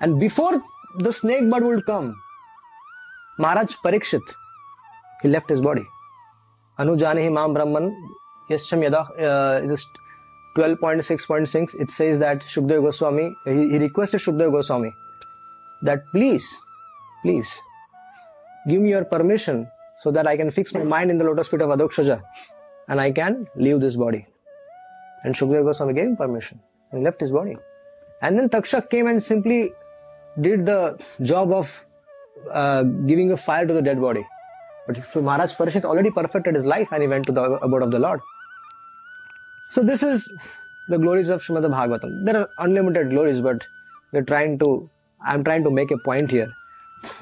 And 0.01 0.21
before 0.21 0.63
the 0.99 1.13
snake 1.13 1.51
bird 1.51 1.65
would 1.65 1.85
come, 1.85 2.15
Maharaj 3.39 3.77
Parikshit, 3.85 4.35
he 5.23 5.29
left 5.29 5.49
his 5.49 5.61
body. 5.61 5.87
Anujanihi 6.79 7.33
Mam 7.33 7.55
Brahman, 7.55 7.97
Yascham 8.51 8.83
Yada, 8.83 9.01
uh, 9.01 9.61
is 9.65 9.87
12.6.6, 10.57 11.81
it 11.81 11.91
says 11.91 12.19
that 12.19 12.41
Shukdev 12.41 12.83
Goswami, 12.83 13.35
he, 13.45 13.79
requested 13.79 14.21
Shukdev 14.21 14.51
Goswami 14.51 14.93
that 15.83 16.03
please, 16.13 16.59
please, 17.23 17.61
give 18.69 18.81
me 18.81 18.91
your 18.91 19.05
permission 19.05 19.71
so 19.95 20.11
that 20.11 20.27
I 20.27 20.37
can 20.37 20.51
fix 20.51 20.75
my 20.75 20.83
mind 20.83 21.13
in 21.13 21.19
the 21.19 21.25
lotus 21.25 21.47
feet 21.49 21.63
of 21.63 21.69
Adhokshaja 21.69 22.21
and 22.89 23.01
I 23.01 23.13
can 23.13 23.47
leave 23.55 23.81
this 23.81 23.95
body. 23.95 24.27
And 25.23 25.35
Shukdev 25.35 25.65
Goswami 25.65 25.95
gave 25.95 26.07
him 26.07 26.17
permission 26.17 26.61
and 26.91 27.05
left 27.05 27.21
his 27.21 27.31
body. 27.31 27.57
And 28.21 28.37
then 28.37 28.49
Takshak 28.49 28.91
came 28.91 29.07
and 29.07 29.23
simply 29.23 29.71
did 30.41 30.67
the 30.67 31.01
job 31.23 31.53
of 31.53 31.87
uh, 32.51 32.83
giving 32.83 33.33
a 33.33 33.37
fire 33.37 33.67
to 33.67 33.73
the 33.73 33.83
dead 33.83 34.01
body. 34.01 34.27
But 34.87 34.97
Maharaj 35.15 35.55
Parikshit 35.55 35.85
already 35.85 36.11
perfected 36.11 36.55
his 36.55 36.65
life 36.65 36.93
and 36.93 37.03
he 37.03 37.09
went 37.09 37.27
to 37.27 37.33
the 37.33 37.43
abode 37.43 37.83
of 37.83 37.91
the 37.91 37.99
Lord. 37.99 38.21
So 39.69 39.83
this 39.83 40.03
is 40.03 40.33
the 40.89 40.99
glories 40.99 41.29
of 41.29 41.43
Srimad 41.43 41.65
Bhagavatam. 41.65 42.25
There 42.25 42.37
are 42.41 42.49
unlimited 42.59 43.11
glories, 43.11 43.43
but 43.43 43.67
we're 44.13 44.23
trying 44.23 44.59
to, 44.61 44.89
I'm 45.21 45.45
trying 45.45 45.65
to 45.65 45.71
make 45.71 45.91
a 45.91 45.99
point 45.99 46.31
here 46.31 46.53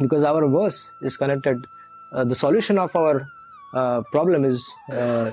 because 0.00 0.22
our 0.22 0.46
verse 0.48 0.92
is 1.02 1.16
connected 1.16 1.66
uh, 2.12 2.24
the 2.24 2.34
solution 2.34 2.78
of 2.78 2.94
our 2.94 3.26
uh, 3.74 4.02
problem 4.12 4.44
is 4.44 4.72
uh, 4.90 5.32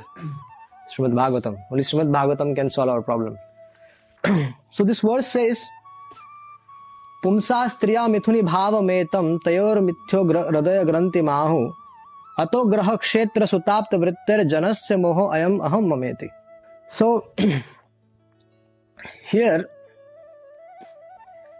Srimad 0.91 1.13
Bhagavatam. 1.13 1.57
Only 1.71 1.83
Srimad 1.83 2.11
Bhagavatam 2.11 2.55
can 2.55 2.69
solve 2.69 2.89
our 2.89 3.01
problem. 3.01 3.37
so 4.69 4.83
this 4.83 5.01
verse 5.01 5.27
says, 5.27 5.63
पुंसा 7.24 7.68
स्त्रिया 7.68 8.08
मिथुनी 8.08 8.42
भाव 8.44 8.80
मेतम 8.84 9.38
तयोर 9.46 9.80
मिथ्यो 9.82 10.24
हृदय 10.30 10.84
ग्रंथि 10.86 11.22
माहु 11.27 11.60
अतो 12.39 12.63
ग्रह 12.65 12.96
क्षेत्र 12.96 13.46
सुताप्त 13.46 13.94
वृत्तिर 14.01 14.44
जनस्य 14.51 14.96
मोह 14.98 15.22
अयम 15.25 15.58
अहम 15.68 15.88
ममेति 15.89 16.30
so 16.92 17.08
here 19.32 19.65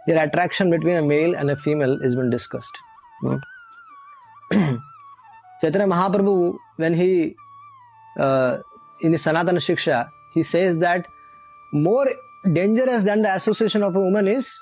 your 0.08 0.18
attraction 0.18 0.70
between 0.70 0.96
a 0.96 1.06
male 1.06 1.34
and 1.34 1.50
a 1.50 1.54
female 1.64 1.98
is 2.04 2.16
been 2.16 2.30
discussed 2.30 2.82
Chaitanya 5.60 5.86
Mahaprabhu 5.86 6.36
when 6.80 6.94
he 6.94 7.10
in 9.06 9.16
Sanatana 9.24 9.58
Shiksha 9.68 10.04
he 10.36 10.42
says 10.44 10.76
that 10.78 11.06
more 11.72 12.14
dangerous 12.46 13.02
than 13.02 13.22
the 13.22 13.34
association 13.36 13.82
of 13.82 13.94
a 13.94 13.98
woman 13.98 14.28
is 14.28 14.52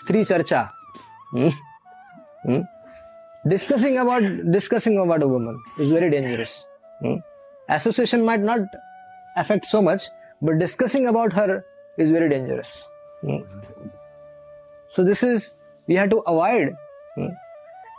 Stri 0.00 0.24
Charcha. 0.30 0.70
Hmm? 1.30 1.48
Hmm? 2.44 2.60
Discussing 3.48 3.98
about 3.98 4.22
discussing 4.50 4.98
about 4.98 5.22
a 5.22 5.28
woman 5.28 5.62
is 5.78 5.90
very 5.90 6.10
dangerous. 6.10 6.68
Hmm? 7.00 7.16
Association 7.68 8.24
might 8.24 8.40
not 8.40 8.60
affect 9.36 9.66
so 9.66 9.82
much, 9.82 10.02
but 10.42 10.58
discussing 10.58 11.06
about 11.06 11.32
her 11.32 11.64
is 11.98 12.10
very 12.10 12.28
dangerous. 12.28 12.84
Hmm? 13.22 13.38
So 14.92 15.04
this 15.04 15.22
is 15.22 15.58
we 15.86 15.96
have 15.96 16.10
to 16.10 16.18
avoid. 16.18 16.76
Hmm? 17.14 17.34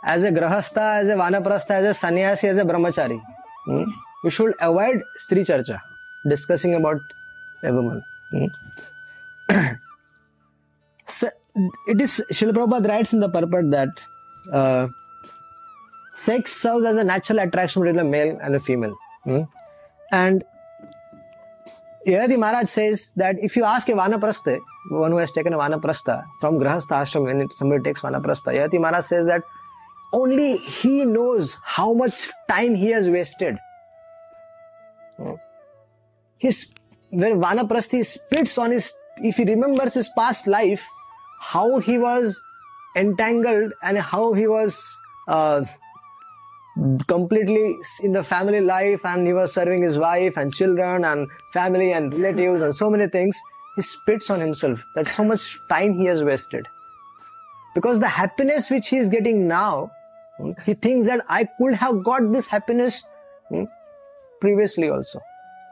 as 0.04 0.22
a 0.22 0.30
grahastha, 0.30 1.00
as 1.00 1.08
a 1.08 1.16
vanaprastha, 1.16 1.70
as 1.70 1.84
a 1.84 1.94
sannyasi, 1.94 2.48
as 2.48 2.56
a 2.58 2.64
brahmachari, 2.64 3.20
hmm, 3.66 3.84
you 4.24 4.30
should 4.30 4.54
avoid 4.60 5.02
it 11.86 12.00
is 12.00 12.22
Srila 12.32 12.52
Prabhupada 12.52 12.88
writes 12.88 13.12
in 13.12 13.20
the 13.20 13.28
purport 13.28 13.70
that 13.70 13.88
uh, 14.52 14.88
sex 16.14 16.52
serves 16.52 16.84
as 16.84 16.96
a 16.96 17.04
natural 17.04 17.38
attraction 17.40 17.82
between 17.82 17.98
a 17.98 18.04
male 18.04 18.38
and 18.42 18.54
a 18.54 18.60
female. 18.60 18.96
Hmm? 19.24 19.42
And 20.12 20.44
Yayati 22.06 22.38
Maharaj 22.38 22.68
says 22.68 23.12
that 23.16 23.36
if 23.42 23.56
you 23.56 23.64
ask 23.64 23.88
a 23.88 23.92
vanaprastha, 23.92 24.58
one 24.90 25.10
who 25.10 25.18
has 25.18 25.32
taken 25.32 25.52
a 25.52 25.58
vanaprastha 25.58 26.24
from 26.40 26.58
grahastha 26.58 27.02
ashram, 27.02 27.24
when 27.24 27.50
somebody 27.50 27.82
takes 27.82 28.02
vanaprastha, 28.02 28.54
Yayati 28.54 28.80
Maharaj 28.80 29.04
says 29.04 29.26
that 29.26 29.42
only 30.12 30.56
he 30.56 31.04
knows 31.04 31.58
how 31.62 31.92
much 31.92 32.30
time 32.48 32.74
he 32.74 32.90
has 32.90 33.10
wasted. 33.10 33.58
Hmm? 35.16 35.32
His 36.38 36.72
when 37.10 37.40
vanaprasthi 37.40 38.04
spits 38.04 38.58
on 38.58 38.70
his, 38.70 38.92
if 39.18 39.36
he 39.36 39.44
remembers 39.44 39.94
his 39.94 40.10
past 40.16 40.46
life, 40.46 40.86
how 41.40 41.78
he 41.78 41.98
was 41.98 42.42
entangled 42.96 43.72
and 43.82 43.98
how 43.98 44.32
he 44.32 44.46
was 44.46 44.98
uh, 45.28 45.64
completely 47.06 47.76
in 48.02 48.12
the 48.12 48.22
family 48.22 48.60
life 48.60 49.04
and 49.04 49.26
he 49.26 49.32
was 49.32 49.52
serving 49.52 49.82
his 49.82 49.98
wife 49.98 50.36
and 50.36 50.54
children 50.54 51.04
and 51.04 51.28
family 51.52 51.92
and 51.92 52.14
relatives 52.14 52.62
and 52.62 52.74
so 52.74 52.90
many 52.90 53.06
things 53.06 53.40
he 53.76 53.82
spits 53.82 54.30
on 54.30 54.40
himself 54.40 54.84
that 54.94 55.08
so 55.08 55.24
much 55.24 55.58
time 55.68 55.98
he 55.98 56.04
has 56.04 56.22
wasted 56.22 56.66
because 57.74 58.00
the 58.00 58.08
happiness 58.08 58.70
which 58.70 58.88
he 58.88 58.96
is 58.96 59.08
getting 59.08 59.48
now 59.48 59.90
hmm, 60.36 60.52
he 60.64 60.74
thinks 60.74 61.06
that 61.06 61.20
i 61.28 61.44
could 61.58 61.74
have 61.74 62.02
got 62.04 62.32
this 62.32 62.46
happiness 62.46 63.02
hmm, 63.48 63.64
previously 64.40 64.88
also 64.88 65.20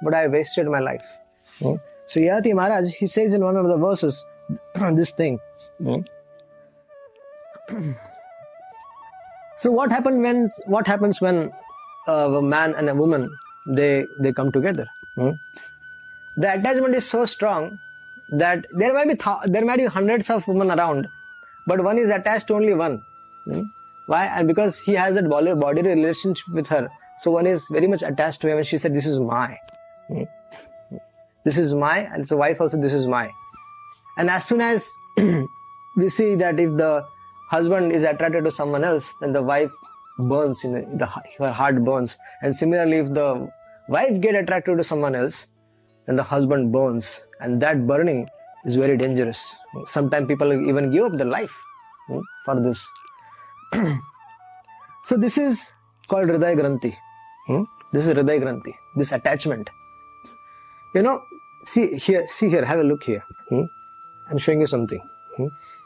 but 0.03 0.15
i 0.15 0.27
wasted 0.27 0.67
my 0.67 0.81
life 0.81 1.19
hmm. 1.61 1.75
so 2.07 2.21
yayati 2.21 2.55
maharaj 2.55 2.93
he 2.95 3.07
says 3.07 3.33
in 3.33 3.45
one 3.45 3.57
of 3.57 3.69
the 3.69 3.77
verses 3.77 4.25
this 5.03 5.13
thing 5.13 5.39
So 9.59 9.73
what 9.73 9.91
happens 9.91 10.23
when 10.23 10.47
what 10.67 10.87
happens 10.87 11.21
when 11.21 11.51
uh, 12.07 12.31
a 12.41 12.43
man 12.43 12.75
and 12.77 12.89
a 12.91 12.95
woman 12.95 13.29
they 13.67 14.07
they 14.21 14.33
come 14.33 14.53
together? 14.53 14.87
Hmm? 15.17 15.31
The 16.37 16.53
attachment 16.55 16.95
is 16.95 17.09
so 17.09 17.25
strong 17.25 17.79
that 18.33 18.67
there 18.73 18.93
might 18.93 19.09
be 19.09 19.15
th- 19.15 19.47
there 19.47 19.65
might 19.65 19.79
be 19.79 19.87
hundreds 19.87 20.29
of 20.29 20.47
women 20.47 20.71
around, 20.71 21.09
but 21.67 21.83
one 21.83 21.99
is 21.99 22.11
attached 22.11 22.49
to 22.49 22.55
only 22.55 22.75
one. 22.75 23.03
Hmm? 23.47 23.63
Why? 24.07 24.27
And 24.27 24.47
because 24.47 24.79
he 24.79 24.93
has 24.93 25.15
that 25.15 25.29
body, 25.29 25.55
body 25.55 25.83
relationship 25.83 26.49
with 26.49 26.69
her, 26.69 26.89
so 27.19 27.31
one 27.31 27.47
is 27.47 27.67
very 27.73 27.87
much 27.87 28.03
attached 28.03 28.43
to 28.43 28.49
him. 28.49 28.59
And 28.59 28.67
she 28.67 28.77
said, 28.77 28.95
"This 28.95 29.07
is 29.07 29.19
my, 29.19 29.59
hmm? 30.09 30.25
this 31.45 31.57
is 31.57 31.73
my," 31.73 32.01
and 32.01 32.21
it's 32.21 32.31
a 32.31 32.37
wife 32.37 32.61
also. 32.61 32.77
This 32.77 32.93
is 32.93 33.09
my. 33.09 33.31
And 34.19 34.29
as 34.29 34.45
soon 34.45 34.61
as 34.61 34.93
we 35.97 36.09
see 36.09 36.35
that 36.37 36.61
if 36.61 36.77
the 36.77 37.07
husband 37.49 37.93
is 37.93 38.05
attracted 38.05 38.45
to 38.45 38.51
someone 38.51 38.85
else, 38.85 39.15
then 39.21 39.33
the 39.33 39.43
wife 39.43 39.73
burns 40.19 40.65
in 40.65 40.99
the, 40.99 41.07
her 41.39 41.53
heart 41.53 41.83
burns. 41.85 42.17
And 42.43 42.55
similarly, 42.55 42.99
if 42.99 43.13
the 43.13 43.49
wife 43.89 44.21
get 44.21 44.35
attracted 44.35 44.79
to 44.79 44.85
someone 44.85 45.15
else, 45.15 45.49
then 46.07 46.17
the 46.17 46.23
husband 46.23 46.73
burns, 46.73 47.27
and 47.41 47.61
that 47.63 47.87
burning 47.87 48.29
is 48.65 48.77
very 48.77 48.97
dangerous. 48.97 49.55
Sometimes 49.87 50.27
people 50.29 50.53
even 50.53 50.91
give 50.91 51.05
up 51.05 51.13
their 51.17 51.27
life 51.27 51.57
hmm, 52.09 52.21
for 52.45 52.61
this. 52.63 52.93
so 55.05 55.17
this 55.17 55.39
is 55.39 55.73
called 56.09 56.29
Hriday 56.29 56.57
Granthi. 56.61 56.95
Hmm? 57.47 57.63
This 57.93 58.07
is 58.07 58.15
Hriday 58.15 58.41
Granthi. 58.41 58.73
This 58.97 59.13
attachment. 59.13 59.71
You 60.95 61.03
know, 61.03 61.21
see 61.65 61.97
here, 61.97 62.27
see 62.27 62.49
here, 62.49 62.65
have 62.65 62.79
a 62.79 62.85
look 62.85 63.03
here. 63.03 63.25
Hmm? 63.49 63.65
I'm 64.31 64.39
showing 64.39 64.61
you 64.61 64.67
something. 64.67 65.01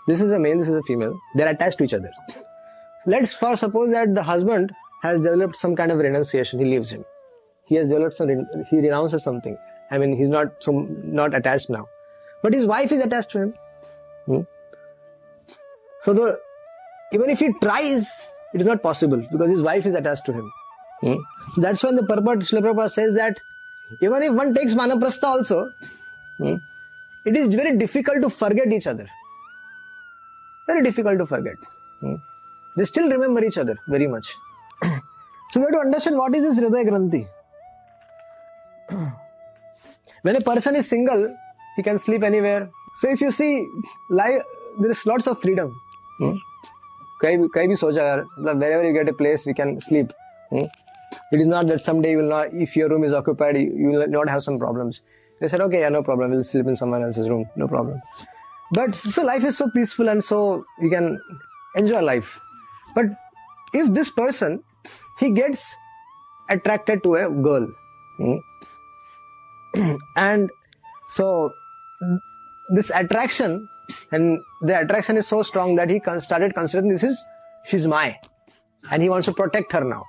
This 0.07 0.21
is 0.21 0.33
a 0.33 0.39
male, 0.39 0.59
this 0.59 0.69
is 0.69 0.77
a 0.77 0.83
female. 0.83 1.19
They're 1.35 1.49
attached 1.49 1.79
to 1.79 1.85
each 1.85 1.95
other. 1.95 2.11
Let's 3.07 3.35
first 3.35 3.61
suppose 3.61 3.93
that 3.93 4.15
the 4.15 4.23
husband 4.23 4.73
has 5.03 5.23
developed 5.23 5.57
some 5.57 5.77
kind 5.77 5.93
of 5.93 5.99
renunciation. 5.99 6.59
He 6.59 6.65
leaves 6.65 6.93
him. 6.93 7.05
He 7.67 7.77
has 7.77 7.89
developed 7.89 8.15
some, 8.15 8.29
he 8.69 8.81
renounces 8.81 9.23
something. 9.23 9.57
I 9.91 9.99
mean, 9.99 10.17
he's 10.17 10.29
not 10.29 10.49
so 10.61 10.89
not 11.05 11.35
attached 11.35 11.71
now, 11.71 11.87
but 12.43 12.53
his 12.53 12.67
wife 12.67 12.93
is 12.93 13.03
attached 13.03 13.31
to 13.31 13.43
him. 13.43 13.55
Hmm? 14.27 14.41
So 16.03 16.13
the 16.13 16.41
even 17.13 17.31
if 17.31 17.39
he 17.39 17.53
tries, 17.63 18.09
it 18.55 18.61
is 18.61 18.67
not 18.67 18.83
possible 18.83 19.19
because 19.31 19.51
his 19.51 19.63
wife 19.63 19.87
is 19.87 19.95
attached 19.95 20.27
to 20.27 20.33
him. 20.33 20.51
Hmm? 21.01 21.15
So 21.55 21.61
that's 21.61 21.83
when 21.83 21.97
the 21.97 22.05
purport 22.05 22.41
Srila 22.41 22.91
says 22.91 23.15
that 23.15 23.41
even 24.03 24.23
if 24.23 24.33
one 24.33 24.55
takes 24.55 24.75
Vanaprastha 24.75 25.25
also, 25.25 25.71
hmm, 26.39 26.57
it 27.25 27.37
is 27.37 27.55
very 27.55 27.77
difficult 27.77 28.23
to 28.23 28.31
forget 28.31 28.73
each 28.73 28.87
other 28.87 29.07
Very 30.70 30.84
difficult 30.84 31.20
to 31.20 31.26
forget. 31.26 31.56
Hmm. 32.02 32.16
They 32.78 32.86
still 32.86 33.10
remember 33.10 33.44
each 33.44 33.58
other 33.58 33.76
very 33.88 34.08
much. 34.08 34.36
so 35.50 35.60
we 35.60 35.62
have 35.62 35.72
to 35.74 35.80
understand 35.80 36.18
what 36.18 36.36
is 36.36 36.44
this 36.44 36.60
Hriday 36.60 36.86
Granthi. 36.90 37.28
when 40.24 40.36
a 40.36 40.42
person 40.42 40.76
is 40.76 40.88
single, 40.88 41.36
he 41.76 41.84
can 41.84 41.98
sleep 42.00 42.24
anywhere. 42.24 42.70
So 42.96 43.10
if 43.10 43.22
you 43.22 43.32
see, 43.32 43.68
life, 44.10 44.42
there 44.80 44.92
is 44.92 45.06
lots 45.06 45.28
of 45.28 45.42
freedom. 45.42 45.74
Hmm? 46.20 46.36
कहीं 47.24 47.68
भी 47.68 47.76
सो 47.76 47.92
जाए 47.92 48.16
wherever 48.46 48.84
you 48.84 48.94
get 48.94 49.10
a 49.10 49.14
place 49.22 49.46
we 49.50 49.54
can 49.60 49.80
sleep 49.80 50.14
hmm? 50.50 50.66
it 51.32 51.40
is 51.40 51.48
not 51.48 51.68
that 51.68 51.80
someday 51.80 52.12
you 52.12 52.18
will 52.22 52.32
not 52.34 52.54
if 52.66 52.76
your 52.80 52.90
room 52.90 53.04
is 53.10 53.14
occupied 53.20 53.58
you 53.58 53.92
will 53.92 54.08
not 54.16 54.30
have 54.30 54.44
some 54.48 54.58
problems 54.64 55.02
they 55.40 55.48
said 55.54 55.62
okay 55.68 55.82
yeah 55.84 55.94
no 55.98 56.04
problem 56.10 56.32
we'll 56.32 56.48
sleep 56.50 56.72
in 56.74 56.76
someone 56.82 57.06
else's 57.08 57.30
room 57.30 57.46
no 57.64 57.68
problem 57.68 58.02
but 58.73 58.95
so 58.95 59.23
life 59.25 59.45
is 59.45 59.57
so 59.57 59.69
peaceful 59.71 60.09
and 60.09 60.23
so 60.23 60.65
you 60.81 60.91
can 60.91 61.21
enjoy 61.77 62.01
life 62.01 62.41
but 62.95 63.07
if 63.73 63.93
this 63.93 64.11
person 64.11 64.63
he 65.19 65.31
gets 65.33 65.75
attracted 66.49 67.03
to 67.03 67.15
a 67.15 67.31
girl 67.31 67.69
hmm? 68.19 68.37
and 70.17 70.51
so 71.09 71.53
this 72.75 72.91
attraction 72.91 73.69
and 74.13 74.41
the 74.63 74.81
attraction 74.81 75.17
is 75.17 75.27
so 75.27 75.43
strong 75.43 75.75
that 75.77 75.91
he 75.91 76.01
started 76.19 76.55
considering 76.55 76.89
this 76.89 77.03
is 77.03 77.23
she's 77.65 77.87
my 77.87 78.17
and 78.91 79.03
he 79.03 79.09
wants 79.09 79.27
to 79.27 79.33
protect 79.33 79.73
her 79.73 79.85
now 79.85 80.03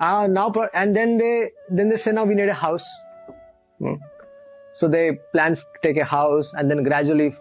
uh, 0.00 0.26
now 0.26 0.52
and 0.74 0.94
then 0.94 1.16
they 1.18 1.48
then 1.70 1.88
they 1.88 1.96
say 1.96 2.12
now 2.12 2.24
we 2.24 2.34
need 2.34 2.48
a 2.48 2.54
house 2.54 2.86
hmm? 3.78 3.94
so 4.72 4.88
they 4.88 5.18
plan 5.32 5.54
to 5.54 5.62
take 5.82 5.96
a 5.96 6.04
house 6.04 6.54
and 6.54 6.70
then 6.70 6.82
gradually 6.82 7.32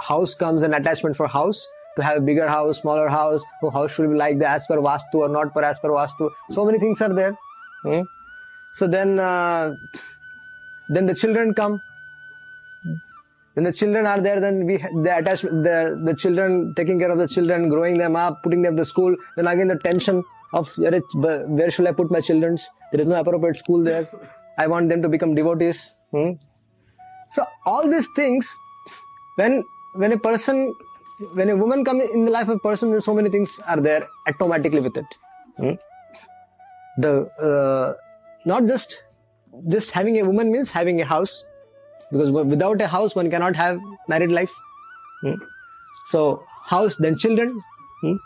house 0.00 0.34
comes 0.34 0.62
an 0.62 0.74
attachment 0.74 1.16
for 1.16 1.26
house 1.26 1.68
to 1.96 2.02
have 2.02 2.18
a 2.18 2.20
bigger 2.20 2.48
house, 2.48 2.80
smaller 2.80 3.08
house. 3.08 3.44
Oh, 3.62 3.70
house 3.70 3.94
should 3.94 4.08
be 4.10 4.16
like 4.16 4.38
the 4.38 4.48
as 4.48 4.66
per 4.66 4.76
Vastu 4.76 5.16
or 5.16 5.28
not 5.28 5.52
per 5.54 5.62
as 5.62 5.78
per 5.78 5.90
Vastu. 5.90 6.30
So 6.50 6.64
many 6.64 6.78
things 6.78 7.02
are 7.02 7.12
there. 7.12 7.36
Hmm? 7.82 8.02
So 8.74 8.86
then, 8.86 9.18
uh, 9.18 9.74
then 10.88 11.06
the 11.06 11.14
children 11.14 11.54
come. 11.54 11.80
When 13.54 13.64
the 13.64 13.72
children 13.72 14.06
are 14.06 14.20
there, 14.20 14.38
then 14.38 14.66
we 14.66 14.76
the 14.76 15.18
attachment, 15.18 15.64
the 15.64 16.00
the 16.04 16.14
children 16.14 16.74
taking 16.76 17.00
care 17.00 17.10
of 17.10 17.18
the 17.18 17.26
children, 17.26 17.68
growing 17.68 17.98
them 17.98 18.14
up, 18.14 18.42
putting 18.44 18.62
them 18.62 18.76
to 18.76 18.84
school. 18.84 19.16
Then 19.36 19.48
again 19.48 19.66
the 19.66 19.78
tension 19.78 20.22
of 20.52 20.72
where 20.78 21.70
should 21.70 21.88
I 21.88 21.92
put 21.92 22.12
my 22.12 22.20
children? 22.20 22.56
There 22.92 23.00
is 23.00 23.08
no 23.08 23.18
appropriate 23.18 23.56
school 23.56 23.82
there. 23.82 24.06
I 24.56 24.68
want 24.68 24.88
them 24.88 25.02
to 25.02 25.08
become 25.08 25.34
devotees. 25.34 25.96
Hmm? 26.12 26.30
So 27.30 27.44
all 27.66 27.90
these 27.90 28.08
things, 28.14 28.56
when 29.34 29.64
when 29.98 30.12
a 30.12 30.18
person, 30.18 30.74
when 31.34 31.50
a 31.50 31.56
woman 31.56 31.84
comes 31.84 32.08
in 32.10 32.24
the 32.24 32.30
life 32.30 32.48
of 32.48 32.56
a 32.56 32.64
person, 32.66 32.92
then 32.92 33.00
so 33.00 33.14
many 33.14 33.30
things 33.30 33.58
are 33.66 33.80
there 33.80 34.08
automatically 34.28 34.80
with 34.80 34.96
it. 34.96 35.18
Hmm? 35.56 35.74
The 36.98 37.12
uh, 37.48 37.94
not 38.46 38.66
just 38.66 39.02
just 39.68 39.90
having 39.90 40.18
a 40.20 40.24
woman 40.24 40.52
means 40.52 40.70
having 40.70 41.00
a 41.00 41.04
house, 41.04 41.44
because 42.12 42.30
without 42.30 42.80
a 42.80 42.86
house 42.86 43.14
one 43.14 43.30
cannot 43.30 43.56
have 43.56 43.80
married 44.08 44.32
life. 44.32 44.54
Hmm? 45.22 45.34
So 46.12 46.44
house, 46.64 46.96
then 46.96 47.18
children. 47.18 47.58
Hmm? 48.02 48.16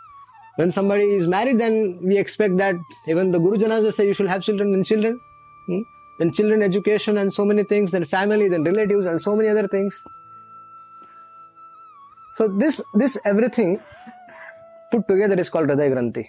When 0.57 0.71
somebody 0.71 1.05
is 1.05 1.27
married, 1.27 1.59
then 1.59 1.99
we 2.03 2.19
expect 2.19 2.59
that 2.59 2.77
even 3.09 3.31
the 3.31 3.39
Guru 3.39 3.57
Janas 3.57 3.93
say 3.93 4.07
you 4.07 4.13
should 4.13 4.29
have 4.29 4.43
children, 4.43 4.73
then 4.73 4.85
children. 4.85 5.21
Hmm? 5.67 5.81
Then 6.19 6.33
children 6.33 6.63
education 6.63 7.17
and 7.19 7.33
so 7.33 7.47
many 7.47 7.65
things, 7.65 7.93
then 7.93 8.05
family, 8.05 8.49
then 8.49 8.65
relatives 8.65 9.07
and 9.07 9.21
so 9.21 9.35
many 9.35 9.49
other 9.49 9.67
things. 9.67 10.05
So 12.35 12.49
this 12.49 12.81
this 12.95 13.19
everything 13.25 13.81
put 14.91 15.07
together 15.09 15.39
is 15.41 15.51
called 15.51 15.69
Hriday 15.69 15.91
Granthi. 15.95 16.29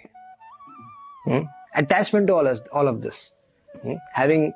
Hmm? 1.24 1.46
Attachment 1.74 2.26
to 2.28 2.34
all, 2.34 2.46
us, 2.46 2.60
all 2.72 2.88
of 2.88 3.00
this. 3.02 3.34
Hmm? 3.82 3.94
Having 4.12 4.52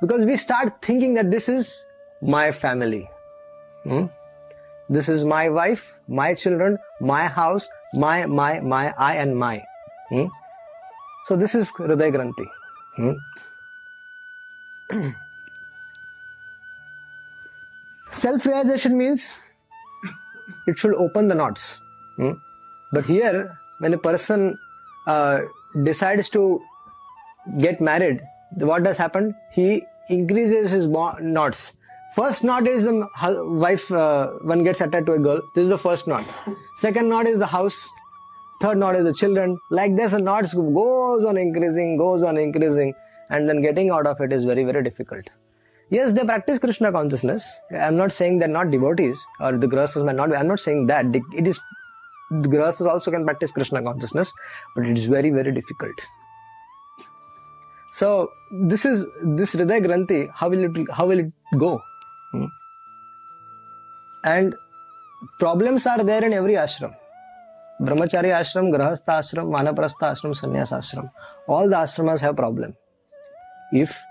because 0.00 0.24
we 0.24 0.36
start 0.36 0.82
thinking 0.82 1.14
that 1.14 1.30
this 1.30 1.48
is 1.48 1.86
my 2.22 2.50
family. 2.50 3.08
Hmm? 3.84 4.06
This 4.88 5.08
is 5.08 5.24
my 5.24 5.48
wife, 5.48 6.00
my 6.06 6.34
children, 6.34 6.78
my 7.00 7.26
house, 7.26 7.68
my, 7.92 8.26
my, 8.26 8.60
my, 8.60 8.94
I 8.96 9.16
and 9.16 9.36
my. 9.36 9.64
Hmm? 10.08 10.26
So 11.24 11.36
this 11.36 11.54
is 11.54 11.72
Hriday 11.72 12.12
Granthi. 12.14 12.46
Hmm? 12.96 13.12
Self 18.12 18.46
realization 18.46 18.96
means 18.96 19.34
it 20.66 20.78
should 20.78 20.94
open 20.94 21.28
the 21.28 21.34
knots. 21.34 21.80
Hmm? 22.16 22.32
But 22.92 23.04
here, 23.04 23.56
when 23.78 23.92
a 23.94 23.98
person 23.98 24.58
uh, 25.06 25.40
decides 25.82 26.28
to 26.30 26.60
get 27.60 27.80
married, 27.80 28.22
what 28.58 28.82
does 28.82 28.96
happen? 28.96 29.34
He 29.52 29.82
increases 30.08 30.70
his 30.70 30.86
bo- 30.86 31.18
knots. 31.20 31.74
First 32.14 32.44
knot 32.44 32.66
is 32.66 32.84
the 32.84 33.08
wife, 33.64 33.90
uh, 33.92 34.32
one 34.42 34.64
gets 34.64 34.80
attached 34.80 35.06
to 35.06 35.12
a 35.12 35.18
girl. 35.18 35.40
This 35.54 35.64
is 35.64 35.68
the 35.68 35.78
first 35.78 36.08
knot. 36.08 36.24
Second 36.76 37.08
knot 37.10 37.26
is 37.26 37.38
the 37.38 37.46
house. 37.46 37.88
Third 38.62 38.78
knot 38.78 38.96
is 38.96 39.04
the 39.04 39.12
children. 39.12 39.58
Like 39.70 39.96
this, 39.96 40.12
the 40.12 40.20
knots 40.20 40.54
goes 40.54 41.24
on 41.26 41.36
increasing, 41.36 41.98
goes 41.98 42.22
on 42.22 42.38
increasing, 42.38 42.94
and 43.28 43.46
then 43.46 43.60
getting 43.60 43.90
out 43.90 44.06
of 44.06 44.18
it 44.22 44.32
is 44.32 44.44
very, 44.44 44.64
very 44.64 44.82
difficult. 44.82 45.28
Yes, 45.88 46.12
they 46.12 46.24
practice 46.24 46.58
Krishna 46.58 46.90
consciousness. 46.90 47.60
I'm 47.70 47.96
not 47.96 48.12
saying 48.12 48.40
they're 48.40 48.48
not 48.48 48.70
devotees 48.70 49.24
or 49.40 49.52
the 49.52 49.68
grahasthas 49.68 50.04
might 50.04 50.16
not 50.16 50.30
be. 50.30 50.36
I'm 50.36 50.48
not 50.48 50.58
saying 50.58 50.86
that. 50.88 51.06
It 51.14 51.46
is 51.46 51.60
the 52.30 52.48
grahasthas 52.48 52.86
also 52.86 53.12
can 53.12 53.24
practice 53.24 53.52
Krishna 53.52 53.82
consciousness, 53.82 54.32
but 54.74 54.84
it 54.84 54.98
is 54.98 55.06
very, 55.06 55.30
very 55.30 55.52
difficult. 55.52 55.94
So 57.92 58.30
this 58.50 58.84
is 58.84 59.06
this 59.22 59.54
Hriday 59.54 59.80
Granthi. 59.86 60.28
How 60.34 60.48
will 60.48 60.64
it 60.64 60.90
how 60.92 61.06
will 61.06 61.20
it 61.20 61.32
go? 61.56 61.80
Hmm? 62.32 62.46
And 64.24 64.54
problems 65.38 65.86
are 65.86 66.02
there 66.02 66.24
in 66.24 66.32
every 66.32 66.54
ashram. 66.54 66.94
Brahmachari 67.80 68.32
ashram, 68.40 68.74
Grahastha 68.74 69.20
ashram, 69.20 69.50
Vanaprastha 69.54 70.10
ashram, 70.10 70.34
Sannyas 70.34 70.76
ashram. 70.76 71.10
All 71.46 71.68
the 71.68 71.76
ashramas 71.76 72.20
have 72.20 72.36
problem. 72.36 72.74
If 73.70 74.02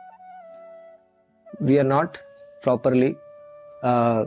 we 1.59 1.79
are 1.79 1.83
not 1.83 2.17
properly 2.61 3.15
uh, 3.83 4.25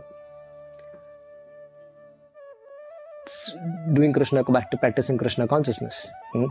doing 3.92 4.12
Krishna, 4.12 4.44
back 4.44 4.70
to 4.70 4.76
practicing 4.76 5.18
Krishna 5.18 5.46
consciousness. 5.46 6.08
Hmm? 6.32 6.46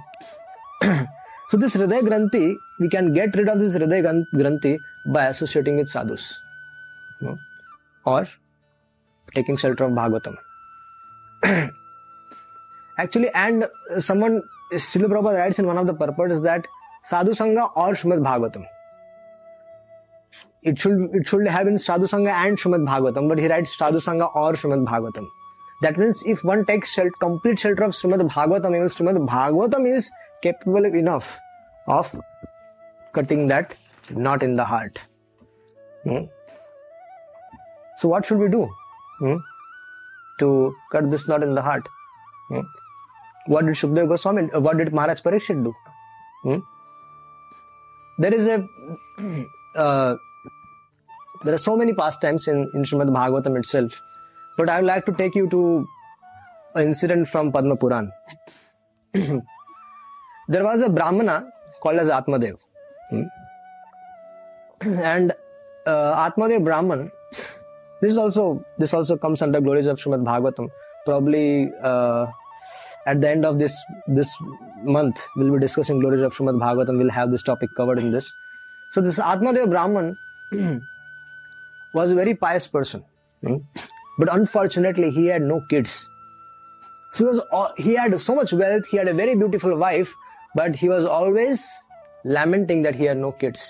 so 1.50 1.58
this 1.58 1.76
Hriday 1.76 2.02
Granthi, 2.02 2.56
we 2.80 2.90
can 2.90 3.14
get 3.14 3.36
rid 3.36 3.50
of 3.50 3.60
this 3.60 3.78
Hriday 3.78 4.26
Granthi 4.36 4.78
by 5.14 5.26
associating 5.26 5.78
with 5.78 5.90
sadhus 5.90 6.38
hmm? 7.20 7.34
or 8.06 8.28
taking 9.34 9.58
shelter 9.58 9.86
of 9.86 9.92
Bhagavatam. 9.92 10.36
Actually, 12.98 13.30
and 13.34 13.64
uh, 13.64 14.00
someone, 14.00 14.42
Srila 14.74 15.06
Prabhupada 15.06 15.38
writes 15.38 15.60
in 15.60 15.66
one 15.66 15.78
of 15.78 15.88
the 15.88 15.94
purports 15.94 16.42
that 16.42 16.66
Sadhu 17.04 17.32
Sangha 17.32 17.70
or 17.76 17.94
Srimad 17.94 18.24
Bhagavatam. 18.24 18.66
It 20.64 20.80
should 20.80 21.10
it 21.14 21.28
should 21.28 21.48
have 21.48 21.66
been 21.66 21.78
Sadhu 21.78 22.06
Sangha 22.06 22.32
and 22.46 22.58
Srimad 22.58 22.86
Bhagavatam, 22.86 23.30
but 23.30 23.40
he 23.40 23.48
writes 23.48 23.78
Sadhu 23.78 24.00
Sangha 24.00 24.36
or 24.36 24.54
Srimad 24.54 24.86
Bhagavatam. 24.86 25.28
That 25.82 25.98
means 25.98 26.24
if 26.26 26.44
one 26.44 26.66
takes 26.66 26.94
shelter, 26.94 27.14
complete 27.20 27.60
shelter 27.60 27.84
of 27.84 27.92
Srimad 27.92 28.28
Bhagavatam, 28.30 28.76
even 28.76 28.88
Srimad 28.88 29.28
Bhagavatam 29.28 29.86
is 29.88 30.12
capable 30.42 30.86
enough 30.86 31.40
of 31.88 32.14
cutting 33.14 33.48
that 33.48 33.76
knot 34.12 34.44
in 34.44 34.56
the 34.56 34.66
heart. 34.66 35.00
Hmm? 36.04 36.26
So 37.98 38.08
what 38.08 38.26
should 38.26 38.40
we 38.40 38.50
do 38.50 38.70
hmm? 39.20 39.38
to 40.40 40.76
cut 40.92 41.10
this 41.12 41.28
knot 41.28 41.44
in 41.44 41.54
the 41.54 41.62
heart? 41.62 41.88
Hmm? 42.50 42.62
What 43.48 43.66
did 43.66 43.76
Shukdev 43.76 44.10
Goswami, 44.10 44.48
what 44.48 44.78
did 44.78 44.94
Maharaj 44.94 45.22
Parikshit 45.22 45.64
do? 45.64 45.74
Hmm? 46.44 46.60
There 48.20 48.34
is 48.34 48.48
a, 48.48 48.68
uh, 49.76 50.16
there 51.44 51.54
are 51.54 51.60
so 51.60 51.76
many 51.76 51.94
pastimes 51.94 52.48
in, 52.48 52.70
in 52.74 52.84
Srimad 52.84 53.10
Bhagavatam 53.10 53.58
itself, 53.58 54.02
but 54.58 54.70
I 54.70 54.78
would 54.78 54.88
like 54.88 55.06
to 55.06 55.14
take 55.14 55.36
you 55.36 55.50
to 55.50 55.88
an 56.76 56.88
incident 56.88 57.28
from 57.28 57.52
Padma 57.52 57.76
Puran. 57.76 58.12
there 59.14 60.64
was 60.64 60.82
a 60.82 60.90
Brahmana 60.90 61.50
called 61.82 62.00
as 62.00 62.10
Atmadev. 62.10 62.60
Hmm? 63.10 63.24
And 65.02 65.34
uh, 65.86 66.30
Atmadev 66.30 66.64
Brahman, 66.64 67.12
this 68.02 68.18
also 68.18 68.64
this 68.78 68.94
also 68.94 69.18
comes 69.18 69.42
under 69.42 69.60
glories 69.62 69.88
of 69.88 69.98
Srimad 69.98 70.24
Bhagavatam. 70.24 70.70
Probably 71.06 71.72
uh, 71.82 72.28
at 73.06 73.22
the 73.22 73.30
end 73.30 73.46
of 73.46 73.58
this 73.60 73.76
this 74.08 74.36
month, 74.84 75.26
we'll 75.36 75.54
be 75.54 75.60
discussing 75.60 76.00
glories 76.00 76.22
of 76.22 76.36
Srimad 76.36 76.60
Bhagavatam. 76.60 76.98
We'll 76.98 77.10
have 77.10 77.32
this 77.32 77.44
topic 77.44 77.70
covered 77.76 78.00
in 78.00 78.12
this. 78.12 78.34
So 78.92 79.02
this 79.02 79.20
Atmadev 79.20 79.70
Brahman 79.70 80.16
was 82.00 82.12
a 82.12 82.16
very 82.16 82.36
pious 82.44 82.68
person, 82.68 83.04
hmm? 83.42 83.58
but 84.20 84.34
unfortunately 84.34 85.12
he 85.18 85.26
had 85.28 85.42
no 85.42 85.60
kids. 85.70 85.98
So 87.14 87.24
he 87.24 87.28
was 87.30 87.42
he 87.88 87.96
had 87.96 88.20
so 88.28 88.36
much 88.40 88.54
wealth. 88.62 88.88
He 88.94 88.98
had 88.98 89.12
a 89.16 89.18
very 89.24 89.36
beautiful 89.36 89.76
wife, 89.88 90.16
but 90.62 90.76
he 90.84 90.90
was 90.94 91.06
always 91.18 91.66
lamenting 92.38 92.84
that 92.88 92.96
he 92.96 93.06
had 93.12 93.18
no 93.26 93.32
kids. 93.44 93.68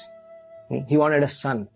Hmm? 0.70 0.86
He 0.94 0.98
wanted 0.98 1.24
a 1.24 1.34
son. 1.40 1.68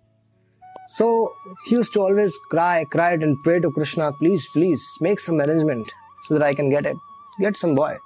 So 0.95 1.33
he 1.65 1.75
used 1.75 1.93
to 1.93 2.01
always 2.01 2.37
cry, 2.49 2.85
cry 2.91 3.11
and 3.13 3.37
pray 3.43 3.59
to 3.61 3.71
Krishna, 3.71 4.11
please, 4.19 4.45
please 4.53 4.85
make 4.99 5.19
some 5.19 5.39
arrangement 5.39 5.89
so 6.23 6.33
that 6.33 6.43
I 6.43 6.53
can 6.53 6.69
get 6.69 6.85
a 6.85 6.95
get 7.39 7.55
some 7.55 7.75
boy. 7.75 7.97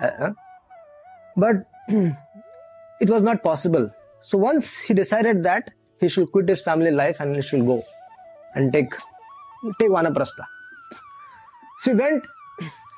Uh? 0.00 0.30
But 1.36 1.56
it 1.88 3.08
was 3.08 3.22
not 3.22 3.42
possible. 3.44 3.90
So 4.20 4.38
once 4.38 4.78
he 4.80 4.94
decided 4.94 5.44
that 5.44 5.70
he 6.02 6.08
should 6.14 6.30
quit 6.32 6.48
his 6.54 6.60
family 6.68 6.90
life 7.02 7.20
and 7.20 7.36
he 7.36 7.42
should 7.50 7.64
go 7.72 7.82
and 8.54 8.72
take 8.76 8.94
take 9.80 9.90
vanaprastha. 9.96 10.44
So 11.82 11.92
he 11.92 11.96
went, 11.98 12.26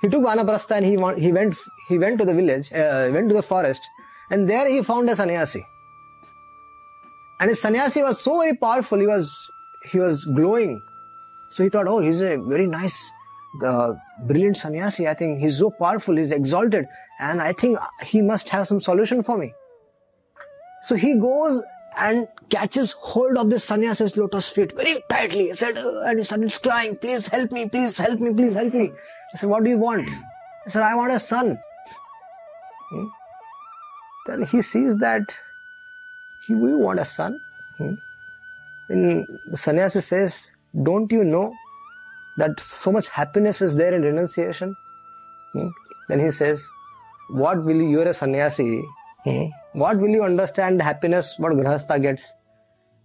he 0.03 0.09
took 0.09 0.25
vanaprastha 0.25 0.77
and 0.79 0.87
he 0.90 1.23
he 1.27 1.33
went 1.33 1.55
he 1.88 1.99
went 2.05 2.19
to 2.21 2.27
the 2.31 2.35
village, 2.40 2.73
uh, 2.73 3.11
went 3.17 3.29
to 3.35 3.37
the 3.40 3.47
forest, 3.53 3.83
and 4.31 4.49
there 4.49 4.69
he 4.69 4.83
found 4.83 5.11
a 5.11 5.17
sannyasi. 5.17 5.64
And 7.40 7.51
his 7.51 7.61
sannyasi 7.61 8.03
was 8.03 8.21
so 8.21 8.38
very 8.40 8.57
powerful. 8.57 8.99
He 8.99 9.07
was 9.07 9.31
he 9.93 9.99
was 9.99 10.25
glowing. 10.25 10.81
So 11.51 11.62
he 11.62 11.69
thought, 11.69 11.87
oh, 11.88 12.01
he's 12.01 12.21
a 12.21 12.37
very 12.37 12.67
nice, 12.67 13.12
uh, 13.64 13.93
brilliant 14.27 14.57
sannyasi. 14.57 15.07
I 15.07 15.14
think 15.14 15.40
he's 15.40 15.59
so 15.59 15.71
powerful. 15.71 16.17
He's 16.17 16.33
exalted, 16.33 16.87
and 17.21 17.40
I 17.40 17.53
think 17.53 17.79
he 18.05 18.23
must 18.23 18.49
have 18.49 18.67
some 18.67 18.81
solution 18.81 19.23
for 19.23 19.38
me. 19.38 19.53
So 20.88 20.97
he 20.97 21.19
goes 21.19 21.62
and 21.96 22.28
catches 22.50 22.92
hold 22.92 23.37
of 23.37 23.50
the 23.50 23.59
sannyasi's 23.59 24.16
lotus 24.16 24.48
feet 24.48 24.72
very 24.72 25.02
tightly. 25.09 25.48
He 25.48 25.54
said, 25.54 25.78
uh, 25.78 26.00
and 26.02 26.18
he 26.18 26.24
started 26.24 26.57
crying, 26.62 26.96
please 26.96 27.28
help 27.28 27.52
me, 27.52 27.68
please 27.68 27.98
help 27.98 28.20
me, 28.20 28.35
please 28.35 28.54
help 28.54 28.74
me. 28.74 28.92
He 29.33 29.38
said, 29.38 29.48
what 29.48 29.64
do 29.64 29.70
you 29.70 29.78
want? 29.78 30.09
He 30.09 30.70
said, 30.70 30.83
I 30.83 30.94
want 30.94 31.12
a 31.12 31.20
son. 31.20 31.59
Hmm? 32.90 33.07
Then 34.26 34.46
he 34.46 34.62
sees 34.62 34.98
that 34.98 35.37
he 36.46 36.54
we 36.54 36.74
want 36.74 37.00
a 37.00 37.04
son. 37.04 37.38
Hmm? 37.78 37.94
Then 38.88 39.26
the 39.50 39.57
sannyasi 39.57 40.00
says, 40.00 40.50
don't 40.83 41.11
you 41.11 41.24
know 41.24 41.52
that 42.38 42.59
so 42.61 42.92
much 42.92 43.09
happiness 43.09 43.62
is 43.62 43.76
there 43.76 43.94
in 43.94 44.02
renunciation? 44.02 44.74
Hmm? 45.52 45.68
Then 46.09 46.20
he 46.20 46.30
says, 46.30 46.68
what 47.30 47.64
will 47.64 47.76
you, 47.76 47.88
you're 47.88 48.09
a 48.09 48.14
sannyasi, 48.14 48.85
hmm? 49.24 49.46
what 49.72 49.98
will 49.98 50.08
you 50.08 50.22
understand 50.22 50.80
the 50.80 50.84
happiness 50.84 51.34
what 51.38 51.52
grahastha 51.52 52.00
gets? 52.00 52.32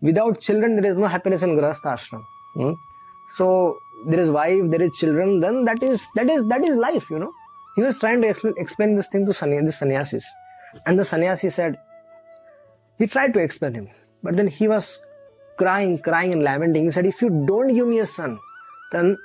Without 0.01 0.39
children, 0.39 0.75
there 0.75 0.89
is 0.89 0.95
no 0.95 1.08
happiness 1.08 1.41
in 1.41 1.58
grahastha 1.58 1.93
ashram. 1.93 2.23
Hmm? 2.55 2.71
So 3.36 3.77
there 4.08 4.19
is 4.19 4.32
wife, 4.32 4.62
there 4.69 4.82
is 4.82 4.91
children, 4.97 5.39
then 5.39 5.65
that 5.65 5.84
is 5.84 6.08
that 6.15 6.29
is 6.29 6.47
that 6.47 6.63
is 6.63 6.75
life, 6.75 7.10
you 7.10 7.19
know. 7.19 7.32
He 7.75 7.82
was 7.82 7.99
trying 7.99 8.21
to 8.21 8.29
explain, 8.29 8.53
explain 8.58 8.95
this 8.95 9.08
thing 9.08 9.25
to 9.25 9.34
sanny, 9.34 9.60
the 9.62 9.71
sannyasis. 9.71 10.25
And 10.86 10.99
the 10.99 11.05
sannyasi 11.05 11.49
said, 11.49 11.77
he 12.97 13.08
tried 13.08 13.34
to 13.34 13.39
explain 13.39 13.73
him, 13.73 13.89
but 14.21 14.36
then 14.36 14.47
he 14.47 14.67
was 14.67 15.05
crying, 15.58 15.97
crying 15.99 16.34
and 16.34 16.43
lamenting. 16.43 16.86
He 16.86 16.91
said, 16.91 17.05
if 17.05 17.21
you 17.21 17.29
don't 17.47 17.73
give 17.73 17.88
me 17.88 17.99
a 17.99 18.05
son, 18.05 18.39
then 18.91 19.17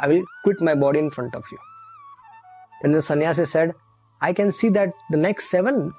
I 0.00 0.08
will 0.08 0.24
quit 0.42 0.60
my 0.60 0.74
body 0.74 0.98
in 0.98 1.10
front 1.10 1.34
of 1.34 1.44
you. 1.52 1.58
Then 2.82 2.92
the 2.92 3.02
sannyasi 3.02 3.44
said, 3.44 3.74
I 4.20 4.32
can 4.32 4.52
see 4.52 4.68
that 4.70 4.92
the 5.10 5.16
next 5.16 5.50
seven, 5.50 5.92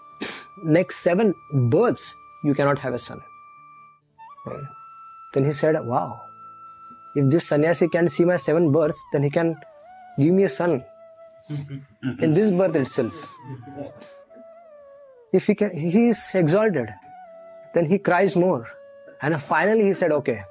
next 0.64 1.00
seven 1.00 1.34
births, 1.70 2.16
you 2.44 2.54
cannot 2.54 2.80
have 2.80 2.94
a 2.94 3.00
son. 3.00 3.22
Hmm. 4.46 4.64
Then 5.34 5.46
he 5.46 5.54
said, 5.54 5.76
wow, 5.86 6.22
if 7.16 7.30
this 7.30 7.48
sannyasi 7.48 7.88
can 7.88 8.10
see 8.10 8.26
my 8.26 8.38
seven 8.38 8.72
births, 8.72 9.06
then 9.12 9.24
he 9.24 9.30
can 9.30 9.56
give 10.18 10.34
me 10.34 10.44
a 10.44 10.50
son 10.50 10.84
in 12.20 12.34
this 12.34 12.50
birth 12.50 12.76
itself. 12.76 13.36
If 15.32 15.46
he 15.48 15.56
can, 15.56 15.76
he 15.76 16.10
is 16.10 16.32
exalted, 16.34 16.90
then 17.74 17.86
he 17.86 18.00
cries 18.00 18.36
more. 18.36 18.68
And 19.22 19.40
finally 19.40 19.84
he 19.84 19.94
said, 19.94 20.12
okay. 20.12 20.44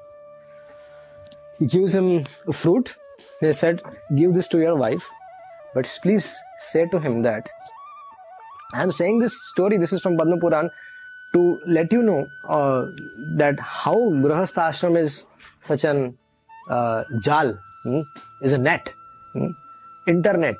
He 1.58 1.66
gives 1.66 1.94
him 1.94 2.26
a 2.46 2.52
fruit. 2.52 2.96
He 3.40 3.52
said, 3.52 3.82
give 4.14 4.34
this 4.34 4.46
to 4.48 4.58
your 4.58 4.76
wife, 4.76 5.08
but 5.74 5.98
please 6.02 6.38
say 6.60 6.86
to 6.86 7.00
him 7.00 7.22
that 7.22 7.48
This 8.74 9.92
is 9.92 10.02
from 10.02 10.16
Padma 10.16 10.38
Puran, 10.38 10.70
to 11.32 11.60
let 11.66 11.92
you 11.92 12.02
know 12.02 12.26
uh, 12.48 12.86
that 13.36 13.58
how 13.60 13.94
Grahastha 13.94 14.68
ashram 14.70 14.98
is 14.98 15.26
such 15.60 15.84
an 15.84 16.16
uh, 16.68 17.04
jal, 17.20 17.58
hmm, 17.82 18.00
is 18.42 18.52
a 18.52 18.58
net, 18.58 18.92
hmm, 19.32 19.50
internet. 20.06 20.56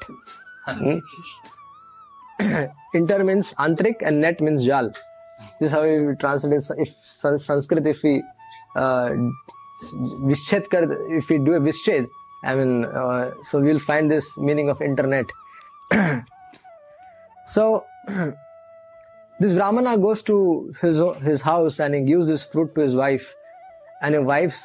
Hmm. 0.66 0.98
Inter 2.94 3.24
means 3.24 3.52
antrik 3.54 4.02
and 4.02 4.20
net 4.20 4.40
means 4.40 4.64
jal. 4.64 4.90
This 5.60 5.70
is 5.70 5.72
how 5.72 5.82
we 5.82 6.14
translate 6.16 6.62
if 6.78 6.88
Sanskrit, 7.00 7.86
if 7.86 8.02
we 8.02 8.22
uh, 8.76 9.10
if 9.82 11.30
we 11.30 11.38
do 11.38 11.54
a 11.54 11.60
visched, 11.60 12.08
I 12.44 12.54
mean, 12.54 12.84
uh, 12.84 13.30
so 13.44 13.60
we'll 13.60 13.78
find 13.78 14.10
this 14.10 14.38
meaning 14.38 14.70
of 14.70 14.80
internet. 14.80 15.26
so 17.48 17.84
this 19.40 19.54
brahmana 19.54 19.96
goes 19.98 20.22
to 20.22 20.72
his 20.80 21.00
his 21.22 21.42
house 21.42 21.78
and 21.80 21.94
he 21.94 22.00
gives 22.02 22.28
this 22.28 22.44
fruit 22.44 22.74
to 22.74 22.80
his 22.80 22.94
wife, 22.94 23.34
and 24.02 24.14
his 24.14 24.24
wife 24.24 24.60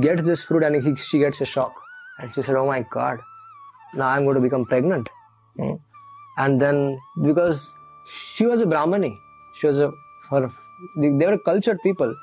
gets 0.00 0.24
this 0.24 0.42
fruit 0.42 0.62
and 0.62 0.82
he, 0.82 0.94
she 0.96 1.18
gets 1.18 1.40
a 1.40 1.44
shock, 1.44 1.74
and 2.18 2.34
she 2.34 2.42
said, 2.42 2.56
"Oh 2.56 2.66
my 2.66 2.80
God, 2.90 3.20
now 3.94 4.08
I'm 4.08 4.24
going 4.24 4.36
to 4.36 4.40
become 4.40 4.64
pregnant." 4.64 5.08
Hmm? 5.56 5.74
And 6.38 6.60
then 6.60 6.98
because 7.22 7.74
she 8.06 8.46
was 8.46 8.60
a 8.60 8.66
brahmani, 8.66 9.16
she 9.54 9.66
was 9.66 9.80
a 9.80 9.90
her, 10.30 10.48
they 10.96 11.26
were 11.26 11.38
cultured 11.38 11.80
people, 11.82 12.14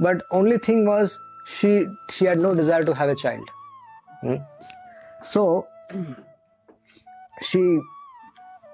but 0.00 0.22
only 0.30 0.58
thing 0.58 0.84
was 0.86 1.18
she 1.46 1.86
she 2.10 2.24
had 2.24 2.38
no 2.38 2.54
desire 2.54 2.84
to 2.84 2.94
have 2.94 3.08
a 3.08 3.14
child. 3.14 3.50
Hmm? 4.22 4.36
So 5.22 5.66
she 7.42 7.80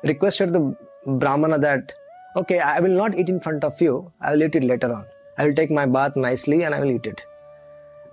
requested 0.05 0.53
the 0.53 0.77
brahmana 1.07 1.59
that 1.59 1.93
okay 2.37 2.59
i 2.61 2.81
will 2.81 2.97
not 3.03 3.19
eat 3.19 3.29
in 3.29 3.41
front 3.41 3.65
of 3.65 3.81
you. 3.81 4.13
I 4.21 4.33
will 4.33 4.43
eat 4.43 4.55
it 4.55 4.65
later 4.65 4.93
on. 4.93 5.05
I 5.39 5.47
will 5.47 5.55
take 5.55 5.71
my 5.71 5.87
bath 5.87 6.17
nicely 6.17 6.63
and 6.65 6.75
i 6.75 6.81
will 6.81 6.91
eat 6.91 7.07
it. 7.07 7.25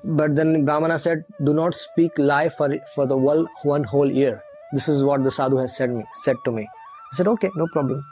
But 0.03 0.35
then 0.35 0.65
brahmana 0.65 0.99
said 0.99 1.25
do 1.43 1.53
not 1.53 1.73
speak 1.75 2.17
lie 2.17 2.49
for 2.49 2.69
for 2.95 3.05
the 3.05 3.17
one, 3.17 3.47
one 3.63 3.83
whole 3.83 4.11
year. 4.11 4.41
This 4.71 4.87
is 4.87 5.03
what 5.03 5.23
the 5.23 5.31
sadhu 5.31 5.57
has 5.57 5.75
said 5.75 5.91
me 5.91 6.03
said 6.13 6.37
to 6.45 6.51
me. 6.51 6.67
I 7.11 7.15
said 7.15 7.27
okay 7.27 7.49
no 7.55 7.67
problem. 7.67 8.05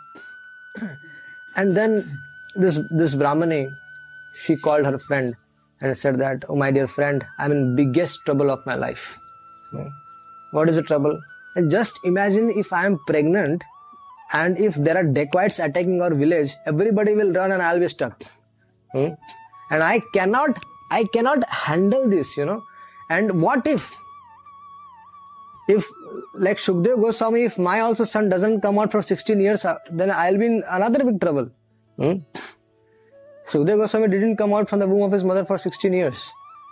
And 1.56 1.76
then 1.76 2.20
this 2.56 2.80
this 2.92 3.16
brahmani 3.16 3.62
she 4.46 4.56
called 4.56 4.86
her 4.86 4.98
friend 4.98 5.36
and 5.82 5.98
said 5.98 6.20
that 6.20 6.44
oh 6.50 6.56
my 6.56 6.70
dear 6.72 6.88
friend 6.88 7.26
i'm 7.38 7.52
in 7.52 7.76
biggest 7.76 8.26
trouble 8.26 8.52
of 8.52 8.66
my 8.66 8.76
life. 8.76 9.18
Hmm. 9.72 9.88
what 10.52 10.70
is 10.70 10.78
the 10.78 10.84
trouble 10.90 11.20
just 11.70 12.00
imagine 12.04 12.50
if 12.64 12.72
i 12.72 12.86
am 12.86 12.98
pregnant 13.08 13.64
and 14.34 14.60
if 14.60 14.76
there 14.76 14.98
are 14.98 15.04
dacoits 15.04 15.60
attacking 15.60 16.02
our 16.02 16.14
village 16.14 16.56
everybody 16.66 17.14
will 17.16 17.32
run 17.34 17.52
and 17.52 17.62
i'll 17.62 17.80
be 17.80 17.88
stuck 17.88 18.24
hmm? 18.92 19.10
and 19.72 19.84
i 19.84 20.00
cannot 20.14 20.60
i 20.92 21.04
cannot 21.14 21.48
handle 21.50 22.10
this 22.10 22.36
you 22.38 22.46
know 22.46 22.62
and 23.10 23.42
what 23.42 23.66
if 23.66 23.96
if 25.68 25.90
like 26.34 26.58
Shukdev 26.58 27.02
Goswami, 27.02 27.44
if 27.44 27.58
my 27.58 27.80
also 27.82 28.04
son 28.06 28.30
doesn't 28.30 28.62
come 28.62 28.80
out 28.80 28.92
for 28.92 29.02
16 29.02 29.40
years, 29.40 29.66
uh, 29.66 29.78
then 29.92 30.12
I'll 30.12 30.38
be 30.38 30.46
in 30.46 30.64
another 30.70 31.04
big 31.04 31.20
trouble. 31.20 31.52
Hmm? 31.98 32.20
Shukdev 33.50 33.78
Goswami 33.78 34.08
didn't 34.08 34.38
come 34.38 34.54
out 34.54 34.70
from 34.70 34.80
the 34.80 34.88
womb 34.88 35.04
of 35.04 35.12
his 35.12 35.24
mother 35.24 35.44
for 35.46 35.58
16 35.58 35.92
years. 35.92 36.32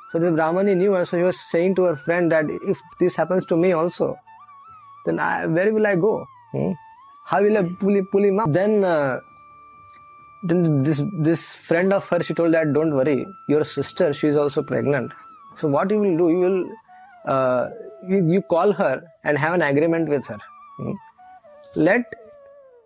So 0.09 0.19
the 0.19 0.31
Brahmani 0.31 0.75
knew, 0.77 0.95
and 0.95 1.07
so 1.07 1.17
he 1.17 1.23
was 1.23 1.39
saying 1.39 1.75
to 1.75 1.83
her 1.83 1.95
friend 1.95 2.31
that 2.31 2.45
if 2.67 2.79
this 2.99 3.15
happens 3.15 3.45
to 3.47 3.57
me 3.57 3.71
also, 3.71 4.17
then 5.05 5.19
I, 5.19 5.45
where 5.45 5.71
will 5.73 5.85
I 5.85 5.95
go? 5.95 6.25
Hmm? 6.51 6.71
How 7.25 7.41
will 7.41 7.57
I 7.57 7.63
pull, 7.79 8.01
pull 8.11 8.23
him 8.23 8.39
up? 8.39 8.51
Then, 8.51 8.83
uh, 8.83 9.19
then 10.43 10.83
this 10.83 11.01
this 11.19 11.53
friend 11.53 11.91
of 11.91 12.07
her, 12.09 12.21
she 12.21 12.33
told 12.33 12.53
that 12.53 12.73
don't 12.73 12.93
worry, 12.93 13.25
your 13.47 13.63
sister, 13.63 14.13
she 14.13 14.27
is 14.27 14.35
also 14.35 14.61
pregnant. 14.61 15.11
So 15.55 15.67
what 15.67 15.89
you 15.89 15.99
will 15.99 16.17
do, 16.17 16.29
you 16.29 16.39
will 16.39 16.69
uh, 17.25 17.69
you, 18.07 18.31
you 18.33 18.41
call 18.41 18.71
her 18.73 19.03
and 19.23 19.37
have 19.37 19.55
an 19.55 19.61
agreement 19.63 20.07
with 20.07 20.27
her. 20.27 20.37
Hmm? 20.77 20.91
Let 21.75 22.13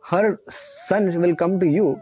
her 0.10 0.40
son 0.50 1.20
will 1.22 1.36
come 1.36 1.60
to 1.60 1.68
you, 1.68 2.02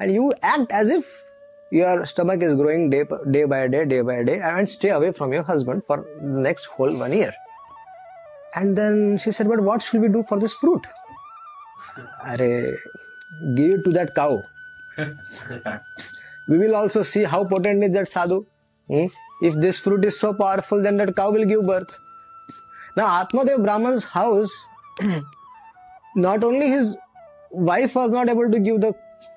and 0.00 0.12
you 0.12 0.32
act 0.42 0.72
as 0.72 0.90
if 0.90 1.22
your 1.70 2.04
stomach 2.04 2.42
is 2.42 2.54
growing 2.54 2.90
day, 2.90 3.04
day 3.30 3.44
by 3.44 3.68
day, 3.68 3.84
day 3.84 4.00
by 4.00 4.22
day, 4.24 4.40
and 4.40 4.68
stay 4.68 4.90
away 4.90 5.12
from 5.12 5.32
your 5.32 5.42
husband 5.42 5.84
for 5.84 6.04
the 6.20 6.40
next 6.40 6.66
whole 6.66 6.92
one 6.96 7.12
year. 7.12 7.32
And 8.56 8.76
then 8.76 9.18
she 9.18 9.30
said, 9.30 9.48
But 9.48 9.60
what 9.60 9.82
should 9.82 10.00
we 10.00 10.08
do 10.08 10.22
for 10.22 10.38
this 10.40 10.54
fruit? 10.54 10.86
Are, 12.22 12.36
give 12.36 13.74
it 13.74 13.84
to 13.84 13.90
that 13.92 14.14
cow. 14.14 14.42
we 16.48 16.58
will 16.58 16.74
also 16.74 17.02
see 17.02 17.24
how 17.24 17.44
potent 17.44 17.84
is 17.84 17.92
that 17.92 18.08
sadhu. 18.08 18.46
Hmm? 18.88 19.06
If 19.42 19.54
this 19.54 19.78
fruit 19.78 20.04
is 20.04 20.18
so 20.18 20.32
powerful, 20.32 20.82
then 20.82 20.96
that 20.96 21.14
cow 21.14 21.30
will 21.30 21.44
give 21.44 21.66
birth. 21.66 21.98
Now, 22.96 23.22
Atmadev 23.22 23.62
Brahman's 23.62 24.06
house, 24.06 24.68
not 26.16 26.42
only 26.42 26.68
his 26.68 26.96
wife 27.50 27.94
was 27.94 28.10
not 28.10 28.30
able 28.30 28.50
to 28.50 28.58
give 28.58 28.80
the 28.80 28.94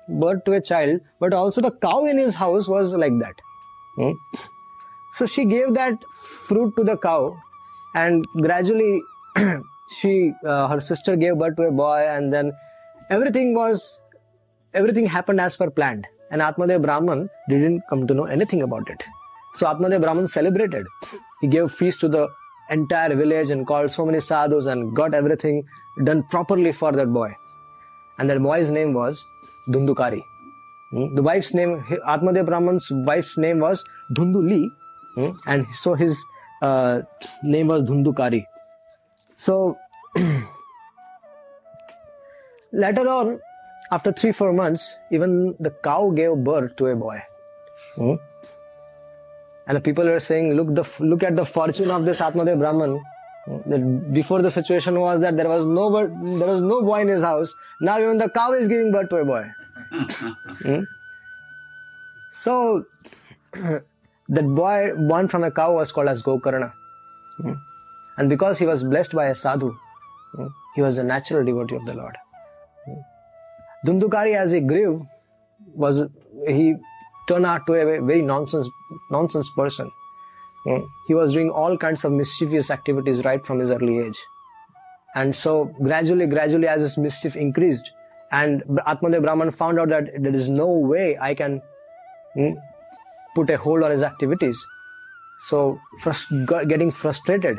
birth 0.08 0.44
to 0.44 0.52
a 0.52 0.60
child, 0.62 1.00
but 1.20 1.34
also 1.34 1.60
the 1.60 1.70
cow 1.70 2.06
in 2.06 2.16
his 2.16 2.34
house 2.34 2.68
was 2.68 2.94
like 2.94 3.12
that. 3.20 3.34
Hmm? 3.96 4.12
So 5.12 5.26
she 5.26 5.44
gave 5.44 5.74
that 5.74 6.02
fruit 6.46 6.74
to 6.78 6.84
the 6.84 6.96
cow, 6.96 7.36
and 7.94 8.24
gradually 8.40 9.02
she 9.98 10.32
uh, 10.46 10.68
her 10.68 10.80
sister 10.80 11.16
gave 11.16 11.38
birth 11.38 11.56
to 11.56 11.62
a 11.62 11.72
boy 11.72 12.06
and 12.08 12.32
then 12.32 12.52
everything 13.10 13.54
was 13.54 14.02
everything 14.74 15.06
happened 15.06 15.40
as 15.40 15.56
per 15.56 15.70
planned 15.78 16.06
and 16.30 16.42
atmadev 16.48 16.82
brahman 16.86 17.28
didn't 17.48 17.82
come 17.90 18.06
to 18.06 18.14
know 18.14 18.28
anything 18.36 18.62
about 18.68 18.88
it 18.94 19.02
so 19.54 19.66
atmadev 19.72 20.02
brahman 20.04 20.28
celebrated 20.38 20.86
he 21.40 21.48
gave 21.56 21.70
feast 21.80 22.00
to 22.04 22.08
the 22.16 22.24
entire 22.78 23.14
village 23.22 23.50
and 23.50 23.66
called 23.70 23.90
so 23.98 24.06
many 24.08 24.20
sadhus 24.30 24.66
and 24.72 24.94
got 25.00 25.14
everything 25.20 25.56
done 26.08 26.22
properly 26.34 26.72
for 26.80 26.92
that 26.98 27.12
boy 27.20 27.30
and 28.20 28.28
that 28.30 28.40
boy's 28.42 28.70
name 28.70 28.92
was 28.92 29.26
Dhundukari. 29.68 30.22
Hmm? 30.90 31.14
The 31.14 31.22
wife's 31.22 31.54
name, 31.54 31.80
Atmadev 32.06 32.46
Brahman's 32.46 32.90
wife's 32.90 33.38
name 33.38 33.60
was 33.60 33.84
Dhunduli, 34.14 34.66
hmm? 35.14 35.30
and 35.46 35.66
so 35.72 35.94
his 35.94 36.24
uh, 36.62 37.02
name 37.42 37.68
was 37.68 37.84
Dhundukari. 37.84 38.44
So 39.40 39.78
later 42.72 43.08
on, 43.08 43.40
after 43.90 44.12
three 44.12 44.32
four 44.32 44.52
months, 44.52 44.98
even 45.10 45.56
the 45.58 45.70
cow 45.70 46.10
gave 46.10 46.34
birth 46.48 46.76
to 46.76 46.88
a 46.88 46.96
boy. 46.96 47.16
Hmm? 47.94 48.16
And 49.66 49.78
the 49.78 49.80
people 49.80 50.04
were 50.04 50.20
saying, 50.20 50.52
"Look 50.58 50.74
the 50.80 50.84
look 51.12 51.22
at 51.22 51.36
the 51.36 51.46
fortune 51.52 51.90
of 51.90 52.04
this 52.10 52.20
Atmadev 52.26 52.58
Brahman." 52.64 53.00
That 53.72 54.12
before 54.18 54.42
the 54.42 54.50
situation 54.50 55.00
was 55.00 55.22
that 55.22 55.38
there 55.38 55.48
was 55.48 55.64
no 55.78 55.86
there 55.96 56.50
was 56.50 56.60
no 56.60 56.82
boy 56.90 57.00
in 57.06 57.08
his 57.08 57.22
house. 57.22 57.54
Now 57.80 57.98
even 57.98 58.18
the 58.18 58.28
cow 58.28 58.52
is 58.52 58.68
giving 58.74 58.92
birth 58.92 59.08
to 59.14 59.22
a 59.22 59.24
boy. 59.24 59.44
hmm? 60.66 60.82
So 62.42 62.84
that 63.54 64.54
boy 64.62 64.92
born 65.08 65.28
from 65.28 65.44
a 65.44 65.50
cow 65.62 65.72
was 65.80 65.92
called 65.92 66.08
as 66.08 66.22
Gokarna. 66.30 66.72
Hmm? 67.42 67.58
And 68.16 68.28
because 68.28 68.58
he 68.58 68.66
was 68.66 68.82
blessed 68.82 69.12
by 69.12 69.26
a 69.26 69.34
sadhu, 69.34 69.76
hmm, 70.34 70.46
he 70.74 70.82
was 70.82 70.98
a 70.98 71.04
natural 71.04 71.44
devotee 71.44 71.76
of 71.76 71.86
the 71.86 71.94
Lord. 71.94 72.16
Hmm. 72.86 73.00
Dhundukari, 73.86 74.34
as 74.36 74.52
he 74.52 74.60
grew, 74.60 75.06
was 75.74 76.08
he 76.46 76.74
turned 77.28 77.46
out 77.46 77.66
to 77.66 77.74
a 77.74 78.00
very 78.00 78.22
nonsense 78.22 78.68
nonsense 79.10 79.50
person. 79.50 79.90
Hmm. 80.64 80.80
He 81.06 81.14
was 81.14 81.32
doing 81.32 81.50
all 81.50 81.78
kinds 81.78 82.04
of 82.04 82.12
mischievous 82.12 82.70
activities 82.70 83.24
right 83.24 83.46
from 83.46 83.58
his 83.60 83.70
early 83.70 83.98
age. 83.98 84.18
And 85.14 85.34
so 85.34 85.64
gradually, 85.82 86.26
gradually, 86.26 86.68
as 86.68 86.82
his 86.82 86.96
mischief 86.98 87.36
increased, 87.36 87.92
and 88.32 88.62
Atmadev 88.86 89.22
Brahman 89.22 89.50
found 89.50 89.80
out 89.80 89.88
that 89.88 90.10
there 90.18 90.34
is 90.34 90.48
no 90.48 90.70
way 90.70 91.18
I 91.20 91.34
can 91.34 91.60
put 93.34 93.50
a 93.50 93.56
hold 93.56 93.82
on 93.82 93.90
his 93.90 94.02
activities. 94.02 94.64
So, 95.48 95.80
frust- 96.02 96.68
getting 96.68 96.90
frustrated, 96.90 97.58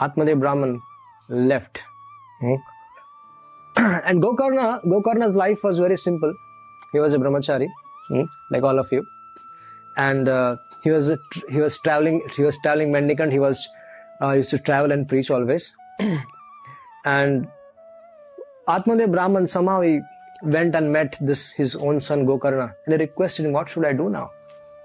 Atmadev 0.00 0.40
Brahman 0.40 0.80
left. 1.28 1.84
Hmm? 2.40 2.54
and 3.76 4.22
Gokarna, 4.22 4.82
Gokarna's 4.84 5.36
life 5.36 5.62
was 5.62 5.78
very 5.78 5.96
simple. 5.96 6.34
He 6.92 6.98
was 6.98 7.12
a 7.14 7.18
brahmachari, 7.18 7.68
hmm? 8.08 8.24
like 8.50 8.62
all 8.62 8.78
of 8.78 8.90
you, 8.90 9.06
and 9.96 10.28
uh, 10.28 10.56
he 10.82 10.90
was 10.90 11.12
he 11.48 11.58
was 11.58 11.78
traveling. 11.78 12.22
He 12.34 12.42
was 12.42 12.58
traveling 12.58 12.90
mendicant. 12.90 13.32
He 13.32 13.38
was 13.38 13.68
uh, 14.20 14.32
used 14.32 14.50
to 14.50 14.58
travel 14.58 14.90
and 14.90 15.08
preach 15.08 15.30
always. 15.30 15.76
and 17.04 17.46
Atmadev 18.68 19.12
Brahman 19.12 19.46
somehow 19.46 19.80
he 19.82 20.00
went 20.42 20.74
and 20.74 20.92
met 20.92 21.16
this 21.20 21.52
his 21.52 21.76
own 21.76 22.00
son 22.00 22.26
Gokarna 22.26 22.74
and 22.86 22.94
he 22.94 22.98
requested 22.98 23.46
him, 23.46 23.52
"What 23.52 23.68
should 23.68 23.84
I 23.84 23.92
do 23.92 24.08
now? 24.08 24.30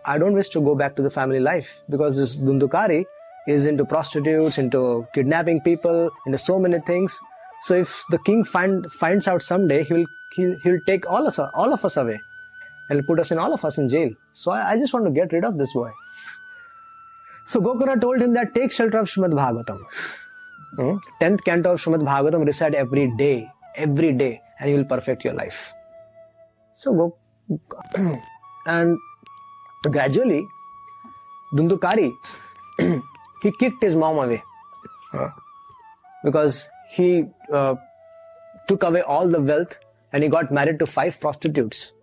I 0.06 0.20
don't 0.20 0.34
wish 0.34 0.50
to 0.50 0.62
go 0.62 0.76
back 0.76 0.96
to 0.98 1.02
the 1.02 1.10
family 1.10 1.40
life 1.40 1.82
because 1.90 2.18
this 2.18 2.38
Dundukari 2.38 3.06
is 3.48 3.66
into 3.66 3.86
prostitutes, 3.86 4.58
into 4.58 5.08
kidnapping 5.14 5.62
people, 5.62 6.10
into 6.26 6.38
so 6.38 6.60
many 6.60 6.80
things. 6.80 7.20
So 7.64 7.74
if 7.74 8.04
the 8.10 8.20
king 8.20 8.44
find, 8.44 8.92
finds 8.92 9.28
out 9.28 9.42
someday, 9.42 9.84
he 9.84 9.94
will 9.94 10.06
he'll, 10.36 10.56
he'll 10.64 10.80
take 10.86 11.10
all 11.10 11.28
us 11.28 11.40
all 11.40 11.74
of 11.74 11.84
us 11.86 11.98
away 11.98 12.20
and 12.90 13.06
put 13.06 13.20
us 13.20 13.32
in 13.32 13.40
all 13.40 13.54
of 13.54 13.64
us 13.66 13.78
in 13.78 13.90
jail. 13.90 14.10
So 14.34 14.52
I, 14.52 14.72
I 14.72 14.78
just 14.78 14.94
want 14.94 15.06
to 15.06 15.12
get 15.12 15.32
rid 15.32 15.46
of 15.46 15.58
this 15.58 15.74
boy. 15.74 15.92
So 17.46 17.62
Gokarna 17.62 18.00
told 18.00 18.22
him 18.22 18.34
that 18.34 18.54
take 18.56 18.72
shelter 18.72 19.00
of 19.00 19.08
Srimad 19.08 19.34
Bhagavatam. 19.34 19.80
Hmm? 20.76 20.98
Tenth 21.20 21.44
canto 21.44 21.74
of 21.74 21.82
Srimad 21.82 22.04
Bhagavatam 22.04 22.46
recite 22.46 22.76
every 22.76 23.12
day, 23.18 23.48
every 23.76 24.14
day, 24.14 24.42
and 24.60 24.70
you 24.70 24.78
will 24.78 24.86
perfect 24.86 25.24
your 25.24 25.34
life. 25.34 25.74
So 26.74 26.94
go, 26.94 27.18
and 28.68 28.98
gradually, 29.84 30.46
Dundukari 31.56 32.12
he 33.46 33.52
kicked 33.52 33.84
his 33.84 33.96
mom 33.96 34.18
away. 34.18 34.44
Because 36.24 36.68
he 36.90 37.26
uh, 37.54 37.76
took 38.68 38.84
away 38.84 39.02
all 39.02 39.28
the 39.28 39.42
wealth 39.42 39.80
and 40.12 40.24
he 40.24 40.30
got 40.30 40.52
married 40.52 40.80
to 40.80 40.88
five 40.88 41.20
prostitutes. 41.20 41.94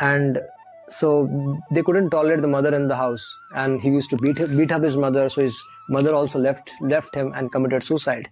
And 0.00 0.40
so 0.88 1.08
they 1.70 1.82
couldn't 1.82 2.10
tolerate 2.10 2.42
the 2.42 2.48
mother 2.48 2.74
in 2.74 2.88
the 2.88 2.96
house. 2.96 3.24
And 3.54 3.80
he 3.80 3.88
used 3.88 4.10
to 4.10 4.16
beat 4.16 4.42
beat 4.56 4.72
up 4.72 4.82
his 4.82 4.96
mother. 4.96 5.28
So 5.28 5.42
his 5.42 5.62
mother 5.88 6.12
also 6.14 6.40
left 6.40 6.72
left 6.80 7.14
him 7.14 7.32
and 7.34 7.52
committed 7.52 7.82
suicide. 7.84 8.28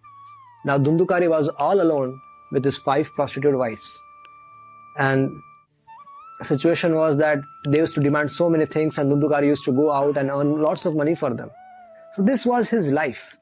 Now 0.65 0.79
dundukari 0.79 1.29
was 1.39 1.49
all 1.67 1.81
alone 1.81 2.21
with 2.51 2.65
his 2.65 2.77
five 2.77 3.11
prostitute 3.15 3.57
wives. 3.57 3.89
And 4.99 5.31
the 6.41 6.45
situation 6.45 6.97
was 6.97 7.19
that 7.19 7.39
they 7.69 7.79
used 7.79 7.95
to 7.95 8.01
demand 8.01 8.31
so 8.31 8.51
many 8.51 8.67
things 8.67 8.99
and 8.99 9.13
dundukari 9.13 9.47
used 9.47 9.65
to 9.65 9.73
go 9.73 9.93
out 9.93 10.17
and 10.17 10.31
earn 10.31 10.57
lots 10.71 10.87
of 10.87 10.97
money 10.97 11.15
for 11.15 11.31
them 11.43 11.51
so 12.14 12.22
this 12.22 12.46
was 12.46 12.68
his 12.68 12.90
life 12.92 13.37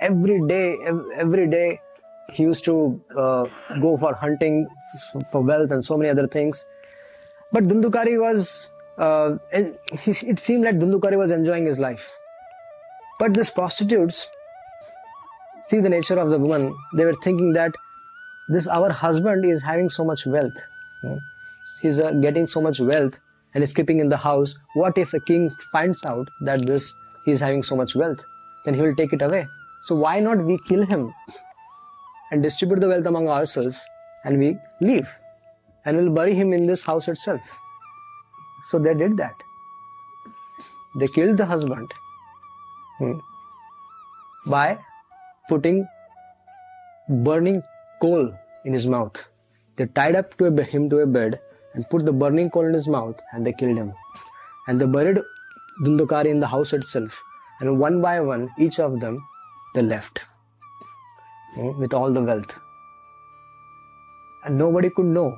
every 0.00 0.40
day 0.46 0.76
every 1.14 1.46
day 1.48 1.80
he 2.32 2.42
used 2.42 2.64
to 2.64 3.00
uh, 3.16 3.46
go 3.80 3.96
for 3.96 4.14
hunting 4.14 4.66
for 5.32 5.42
wealth 5.42 5.70
and 5.70 5.84
so 5.84 5.96
many 5.96 6.10
other 6.10 6.26
things 6.26 6.66
but 7.50 7.66
Dundukari 7.66 8.18
was, 8.18 8.70
uh, 8.98 9.36
it 9.52 10.38
seemed 10.38 10.64
like 10.64 10.78
Dundukari 10.78 11.16
was 11.16 11.30
enjoying 11.30 11.64
his 11.64 11.78
life. 11.78 12.12
But 13.18 13.34
these 13.34 13.50
prostitutes, 13.50 14.30
see 15.62 15.80
the 15.80 15.88
nature 15.88 16.18
of 16.18 16.30
the 16.30 16.38
woman, 16.38 16.76
they 16.94 17.04
were 17.04 17.14
thinking 17.14 17.52
that 17.54 17.72
this 18.50 18.66
our 18.66 18.90
husband 18.90 19.44
is 19.44 19.62
having 19.62 19.88
so 19.88 20.04
much 20.04 20.26
wealth. 20.26 20.56
He's 21.80 21.98
uh, 22.00 22.12
getting 22.12 22.46
so 22.46 22.60
much 22.60 22.80
wealth 22.80 23.18
and 23.54 23.64
is 23.64 23.72
keeping 23.72 23.98
in 23.98 24.08
the 24.08 24.16
house. 24.16 24.58
What 24.74 24.98
if 24.98 25.14
a 25.14 25.20
king 25.20 25.50
finds 25.72 26.04
out 26.04 26.28
that 26.42 26.66
this 26.66 26.94
he 27.28 27.36
is 27.36 27.44
having 27.46 27.62
so 27.70 27.76
much 27.84 27.94
wealth? 28.02 28.26
Then 28.64 28.74
he 28.80 28.82
will 28.88 28.98
take 29.04 29.12
it 29.12 29.22
away. 29.28 29.46
So 29.86 29.94
why 29.94 30.18
not 30.26 30.44
we 30.50 30.58
kill 30.66 30.84
him 30.92 31.08
and 32.32 32.42
distribute 32.42 32.80
the 32.84 32.88
wealth 32.88 33.14
among 33.14 33.28
ourselves 33.38 33.86
and 34.24 34.38
we 34.44 34.56
leave? 34.90 35.16
and 35.88 35.96
we'll 35.96 36.14
bury 36.18 36.34
him 36.34 36.52
in 36.52 36.66
this 36.66 36.82
house 36.82 37.08
itself. 37.08 37.58
So 38.70 38.78
they 38.78 38.94
did 38.94 39.16
that. 39.16 39.34
They 41.00 41.08
killed 41.08 41.38
the 41.38 41.46
husband 41.46 41.94
hmm, 42.98 43.18
by 44.46 44.78
putting 45.48 45.86
burning 47.08 47.62
coal 48.02 48.32
in 48.64 48.74
his 48.74 48.86
mouth. 48.86 49.28
They 49.76 49.86
tied 49.86 50.16
up 50.16 50.36
to 50.38 50.46
a, 50.46 50.62
him 50.62 50.90
to 50.90 50.98
a 50.98 51.06
bed 51.06 51.40
and 51.74 51.88
put 51.88 52.04
the 52.04 52.12
burning 52.12 52.50
coal 52.50 52.66
in 52.66 52.74
his 52.74 52.88
mouth 52.88 53.20
and 53.32 53.46
they 53.46 53.52
killed 53.52 53.78
him. 53.78 53.94
And 54.66 54.80
they 54.80 54.86
buried 54.86 55.20
Dundukari 55.84 56.26
in 56.26 56.40
the 56.40 56.46
house 56.46 56.72
itself. 56.72 57.22
And 57.60 57.78
one 57.78 58.00
by 58.00 58.20
one, 58.20 58.50
each 58.58 58.78
of 58.78 59.00
them, 59.00 59.24
they 59.74 59.82
left 59.82 60.26
hmm, 61.54 61.78
with 61.78 61.92
all 61.92 62.12
the 62.12 62.22
wealth. 62.22 62.58
And 64.44 64.56
nobody 64.56 64.90
could 64.90 65.06
know 65.06 65.36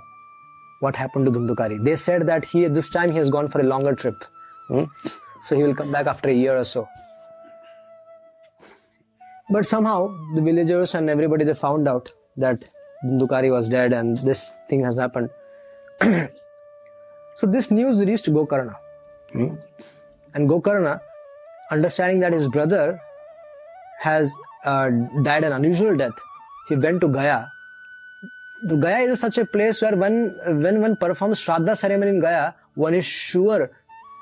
what 0.80 0.96
happened 0.96 1.26
to 1.26 1.32
Dundukari. 1.32 1.82
They 1.84 1.96
said 1.96 2.26
that 2.26 2.44
he 2.44 2.66
this 2.68 2.90
time 2.90 3.10
he 3.10 3.18
has 3.18 3.30
gone 3.30 3.48
for 3.48 3.60
a 3.60 3.64
longer 3.64 3.94
trip. 3.94 4.24
Hmm? 4.68 4.84
So 5.42 5.56
he 5.56 5.62
will 5.62 5.74
come 5.74 5.90
back 5.90 6.06
after 6.06 6.28
a 6.28 6.32
year 6.32 6.56
or 6.56 6.64
so. 6.64 6.88
But 9.50 9.66
somehow 9.66 10.16
the 10.34 10.42
villagers 10.42 10.94
and 10.94 11.10
everybody 11.10 11.44
they 11.44 11.54
found 11.54 11.88
out 11.88 12.12
that 12.36 12.64
Dundukari 13.04 13.50
was 13.50 13.68
dead 13.68 13.92
and 13.92 14.16
this 14.18 14.54
thing 14.68 14.82
has 14.82 14.98
happened. 14.98 15.30
so 16.00 17.46
this 17.46 17.70
news 17.70 18.04
reached 18.04 18.26
Gokarna. 18.26 18.74
Hmm? 19.32 19.54
And 20.34 20.48
Gokarna, 20.48 21.00
understanding 21.70 22.20
that 22.20 22.32
his 22.32 22.48
brother 22.48 23.00
has 24.00 24.34
uh, 24.64 24.90
died 25.22 25.44
an 25.44 25.52
unusual 25.52 25.96
death, 25.96 26.12
he 26.68 26.76
went 26.76 27.00
to 27.00 27.08
Gaya 27.08 27.46
the 28.62 28.76
Gaya 28.76 28.98
is 28.98 29.20
such 29.20 29.38
a 29.38 29.44
place 29.44 29.80
where 29.80 29.96
when 29.96 30.38
when 30.62 30.80
one 30.80 30.96
performs 30.96 31.40
Shraddha 31.40 31.76
ceremony 31.76 32.10
in 32.10 32.20
Gaya, 32.20 32.54
one 32.74 32.94
is 32.94 33.04
sure 33.04 33.70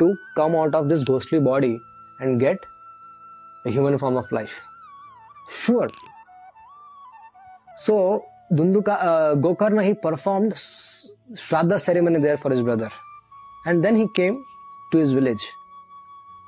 to 0.00 0.18
come 0.36 0.54
out 0.54 0.74
of 0.74 0.88
this 0.88 1.02
ghostly 1.02 1.40
body 1.40 1.80
and 2.20 2.38
get 2.38 2.64
a 3.64 3.70
human 3.70 3.98
form 3.98 4.16
of 4.16 4.30
life. 4.30 4.66
Sure. 5.48 5.90
So 7.78 8.24
Dunduka, 8.52 8.96
uh, 9.00 9.34
Gokarna 9.36 9.84
he 9.84 9.94
performed 9.94 10.52
Shraddha 10.52 11.80
ceremony 11.80 12.20
there 12.20 12.36
for 12.36 12.50
his 12.50 12.62
brother, 12.62 12.90
and 13.66 13.84
then 13.84 13.96
he 13.96 14.08
came 14.14 14.44
to 14.92 14.98
his 14.98 15.12
village, 15.12 15.52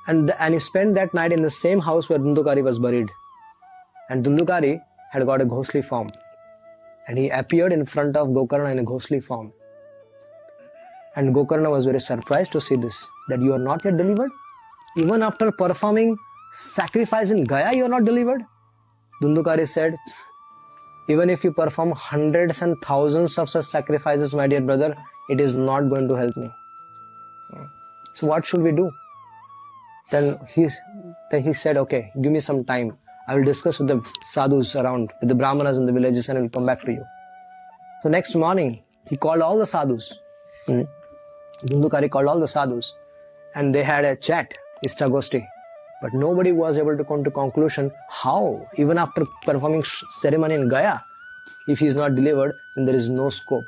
and 0.07 0.31
and 0.31 0.53
he 0.53 0.59
spent 0.59 0.95
that 0.95 1.13
night 1.13 1.31
in 1.31 1.41
the 1.41 1.49
same 1.49 1.79
house 1.79 2.09
where 2.09 2.19
Dundukari 2.19 2.63
was 2.63 2.79
buried, 2.79 3.09
and 4.09 4.25
Dundukari 4.25 4.81
had 5.11 5.25
got 5.25 5.41
a 5.41 5.45
ghostly 5.45 5.81
form 5.81 6.11
and 7.07 7.17
he 7.17 7.29
appeared 7.29 7.73
in 7.73 7.85
front 7.85 8.15
of 8.15 8.29
Gokarna 8.29 8.71
in 8.71 8.79
a 8.79 8.83
ghostly 8.83 9.19
form. 9.19 9.51
And 11.15 11.35
Gokarna 11.35 11.69
was 11.69 11.85
very 11.85 11.99
surprised 11.99 12.51
to 12.53 12.61
see 12.61 12.75
this 12.75 13.07
that 13.29 13.41
you 13.41 13.53
are 13.53 13.59
not 13.59 13.83
yet 13.83 13.97
delivered. 13.97 14.31
Even 14.95 15.23
after 15.23 15.51
performing 15.51 16.17
sacrifice 16.51 17.31
in 17.31 17.43
Gaya, 17.43 17.73
you 17.73 17.85
are 17.85 17.89
not 17.89 18.05
delivered. 18.05 18.43
Dundukari 19.21 19.67
said, 19.67 19.97
Even 21.09 21.29
if 21.29 21.43
you 21.43 21.51
perform 21.51 21.91
hundreds 21.91 22.61
and 22.61 22.81
thousands 22.81 23.37
of 23.37 23.49
such 23.49 23.65
sacrifices, 23.65 24.33
my 24.33 24.47
dear 24.47 24.61
brother, 24.61 24.95
it 25.29 25.41
is 25.41 25.55
not 25.55 25.89
going 25.89 26.07
to 26.07 26.15
help 26.15 26.37
me. 26.37 26.49
Hmm. 27.51 27.65
So, 28.13 28.27
what 28.27 28.45
should 28.45 28.61
we 28.61 28.71
do? 28.71 28.89
Then 30.11 30.39
he, 30.53 30.67
then 31.31 31.43
he 31.43 31.53
said, 31.53 31.77
Okay, 31.77 32.11
give 32.21 32.31
me 32.31 32.39
some 32.39 32.63
time. 32.65 32.97
I 33.27 33.35
will 33.35 33.43
discuss 33.43 33.79
with 33.79 33.87
the 33.87 34.01
sadhus 34.25 34.75
around, 34.75 35.13
with 35.21 35.29
the 35.29 35.35
brahmanas 35.35 35.77
in 35.77 35.85
the 35.85 35.93
villages, 35.93 36.27
and 36.29 36.37
I 36.37 36.41
will 36.41 36.49
come 36.49 36.65
back 36.65 36.83
to 36.85 36.91
you. 36.91 37.05
So 38.01 38.09
next 38.09 38.35
morning, 38.35 38.83
he 39.07 39.15
called 39.15 39.41
all 39.41 39.57
the 39.57 39.65
sadhus. 39.65 40.19
Hmm. 40.65 40.81
Dundukari 41.65 42.09
called 42.09 42.27
all 42.27 42.39
the 42.39 42.47
sadhus, 42.47 42.93
and 43.55 43.73
they 43.73 43.83
had 43.83 44.03
a 44.05 44.15
chat, 44.15 44.57
Istagosti. 44.83 45.45
But 46.01 46.13
nobody 46.13 46.51
was 46.51 46.79
able 46.79 46.97
to 46.97 47.03
come 47.03 47.23
to 47.23 47.31
conclusion 47.31 47.91
how, 48.09 48.65
even 48.77 48.97
after 48.97 49.23
performing 49.45 49.83
ceremony 49.83 50.55
in 50.55 50.67
Gaya, 50.67 50.99
if 51.67 51.79
he 51.79 51.85
is 51.85 51.95
not 51.95 52.15
delivered, 52.15 52.55
then 52.75 52.85
there 52.85 52.95
is 52.95 53.09
no 53.09 53.29
scope. 53.29 53.65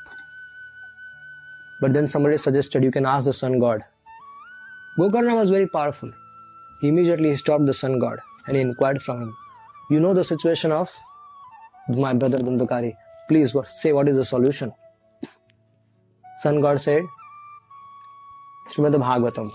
But 1.80 1.94
then 1.94 2.08
somebody 2.08 2.38
suggested 2.38 2.84
you 2.84 2.92
can 2.92 3.06
ask 3.06 3.26
the 3.26 3.34
sun 3.34 3.60
god. 3.60 3.84
Gokarna 4.98 5.36
was 5.36 5.52
very 5.52 5.68
powerful. 5.68 6.12
He 6.84 6.90
immediately 6.94 7.34
stopped 7.42 7.66
the 7.72 7.80
sun 7.82 7.98
god 8.06 8.20
and 8.46 8.58
he 8.58 8.62
inquired 8.68 9.02
from 9.08 9.22
him 9.24 9.32
you 9.90 10.00
know 10.00 10.14
the 10.14 10.24
situation 10.24 10.72
of 10.72 10.92
my 11.90 12.14
brother 12.14 12.38
Dundukari. 12.38 12.94
Please 13.28 13.56
say 13.66 13.94
what 13.94 14.08
is 14.08 14.18
the 14.18 14.26
solution. 14.26 14.72
Sun 16.40 16.62
God 16.62 16.80
said, 16.80 17.04
Srimad 18.70 18.96
Bhagavatam. 18.96 19.52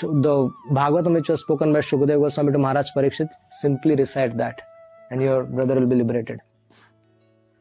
The 0.00 0.50
Bhagavatam 0.70 1.14
which 1.14 1.28
was 1.28 1.40
spoken 1.40 1.72
by 1.72 1.80
Shukadeva 1.80 2.20
Goswami 2.20 2.52
to 2.52 2.58
Maharaj 2.58 2.88
Parikshit, 2.96 3.28
simply 3.50 3.96
recite 3.96 4.36
that 4.36 4.62
and 5.10 5.20
your 5.20 5.44
brother 5.44 5.80
will 5.80 5.86
be 5.86 5.96
liberated. 5.96 6.40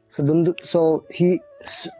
So, 0.09 0.23
Dundu, 0.23 0.53
so 0.65 1.05
he, 1.11 1.39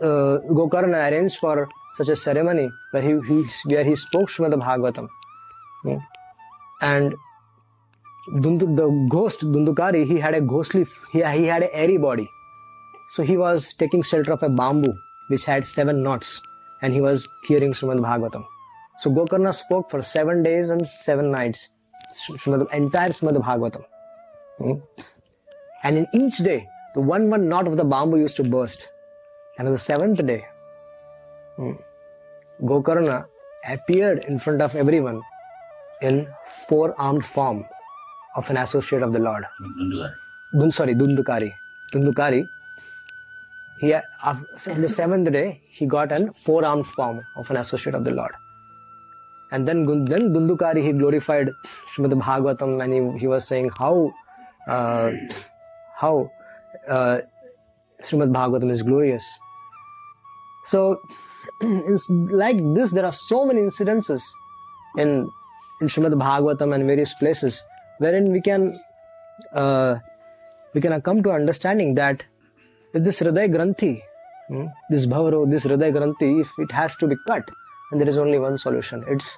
uh, 0.02 0.40
Gokarna 0.50 1.12
arranged 1.12 1.38
for 1.38 1.68
such 1.94 2.10
a 2.10 2.16
ceremony 2.16 2.70
where 2.92 3.02
he, 3.02 3.20
he 3.28 3.46
where 3.66 3.84
he 3.84 3.96
spoke 3.96 4.30
Srimad 4.30 4.54
Bhagavatam. 4.62 5.08
Hmm. 5.84 5.98
And 6.82 7.16
the 8.42 9.08
ghost 9.10 9.42
Dundukari, 9.42 10.06
he 10.06 10.20
had 10.20 10.36
a 10.36 10.42
ghostly, 10.42 10.86
he, 11.12 11.20
he 11.24 11.46
had 11.46 11.64
an 11.64 11.70
airy 11.72 11.98
body. 11.98 12.30
So 13.10 13.24
he 13.24 13.38
was 13.38 13.74
taking 13.74 14.04
shelter 14.04 14.34
of 14.34 14.44
a 14.44 14.50
bamboo 14.50 14.94
which 15.30 15.46
had 15.46 15.66
seven 15.66 16.04
knots 16.04 16.42
and 16.82 16.94
he 16.94 17.02
was 17.02 17.28
hearing 17.46 17.72
Srimad 17.72 18.00
Bhagavatam. 18.00 18.46
So 19.00 19.10
Gokarna 19.10 19.54
spoke 19.54 19.90
for 19.90 20.02
seven 20.02 20.44
days 20.44 20.70
and 20.70 20.88
seven 20.88 21.32
nights, 21.32 21.72
Srimad, 22.38 22.72
entire 22.74 23.10
Srimad 23.10 23.42
Bhagavatam. 23.42 23.84
Hmm? 24.58 24.74
And 25.84 25.98
in 25.98 26.08
each 26.14 26.38
day, 26.38 26.68
the 26.94 27.02
one 27.02 27.30
one 27.30 27.48
knot 27.48 27.68
of 27.68 27.78
the 27.78 27.86
bamboo 27.86 28.18
used 28.18 28.36
to 28.38 28.44
burst. 28.44 28.90
And 29.58 29.68
on 29.68 29.74
the 29.74 29.80
seventh 29.80 30.26
day, 30.26 30.46
Gokarna 32.62 33.26
appeared 33.68 34.24
in 34.26 34.39
front 34.39 34.62
of 34.62 34.76
everyone 34.76 35.22
in 36.01 36.28
four 36.68 36.93
armed 36.97 37.26
form 37.26 37.66
of 38.36 38.49
an 38.49 38.57
associate 38.57 39.01
of 39.01 39.14
the 39.14 39.20
Lord. 39.20 39.45
Dun, 40.57 40.72
sorry, 40.72 40.93
Dundukari. 40.95 41.51
Dundukari, 41.93 42.47
he, 43.80 43.93
in 43.93 44.82
the 44.82 44.89
seventh 44.89 45.32
day, 45.32 45.62
he 45.70 45.86
got 45.86 46.12
an 46.12 46.34
four-armed 46.34 46.86
form 46.86 47.22
of 47.38 47.49
an 47.49 47.57
associate 47.57 47.95
of 47.95 48.05
the 48.05 48.12
Lord. 48.12 48.32
And 49.51 49.68
then, 49.68 49.86
then 49.86 50.34
Dundukari, 50.34 50.84
he 50.84 50.91
glorified 50.93 51.49
Srimad 51.91 52.14
Bhagavatam 52.22 52.84
and 52.84 52.93
he, 52.93 53.20
he 53.22 53.28
was 53.28 53.47
saying 53.47 53.70
how, 53.78 54.12
uh, 54.68 55.12
how 55.95 56.30
uh, 56.88 57.22
Srimad 58.03 58.32
Bhagavatam 58.32 58.70
is 58.70 58.84
glorious. 58.84 59.39
So, 60.66 61.01
it's 61.62 62.10
like 62.10 62.57
this, 62.74 62.91
there 62.91 63.05
are 63.05 63.12
so 63.12 63.45
many 63.45 63.60
incidences 63.60 64.24
in, 64.97 65.30
in 65.82 65.88
Srimad 65.88 66.14
Bhagavatam 66.14 66.74
and 66.74 66.86
various 66.86 67.14
places 67.14 67.64
wherein 67.97 68.32
we 68.32 68.41
can 68.41 68.80
uh, 69.53 69.99
we 70.74 70.82
can 70.82 71.01
come 71.01 71.24
to 71.24 71.32
understanding 71.32 71.95
that 71.95 72.26
if 72.93 73.03
this 73.03 73.22
Hriday 73.22 73.53
Granthi, 73.53 74.01
hmm, 74.47 74.66
this 74.89 75.05
Bhavaro, 75.05 75.49
this 75.49 75.66
Hriday 75.66 75.91
Granthi, 75.91 76.41
if 76.41 76.51
it 76.57 76.72
has 76.72 76.95
to 76.97 77.07
be 77.07 77.16
cut, 77.28 77.49
and 77.91 77.99
there 77.99 78.07
is 78.07 78.18
only 78.18 78.39
one 78.39 78.57
solution, 78.57 79.03
it's 79.07 79.38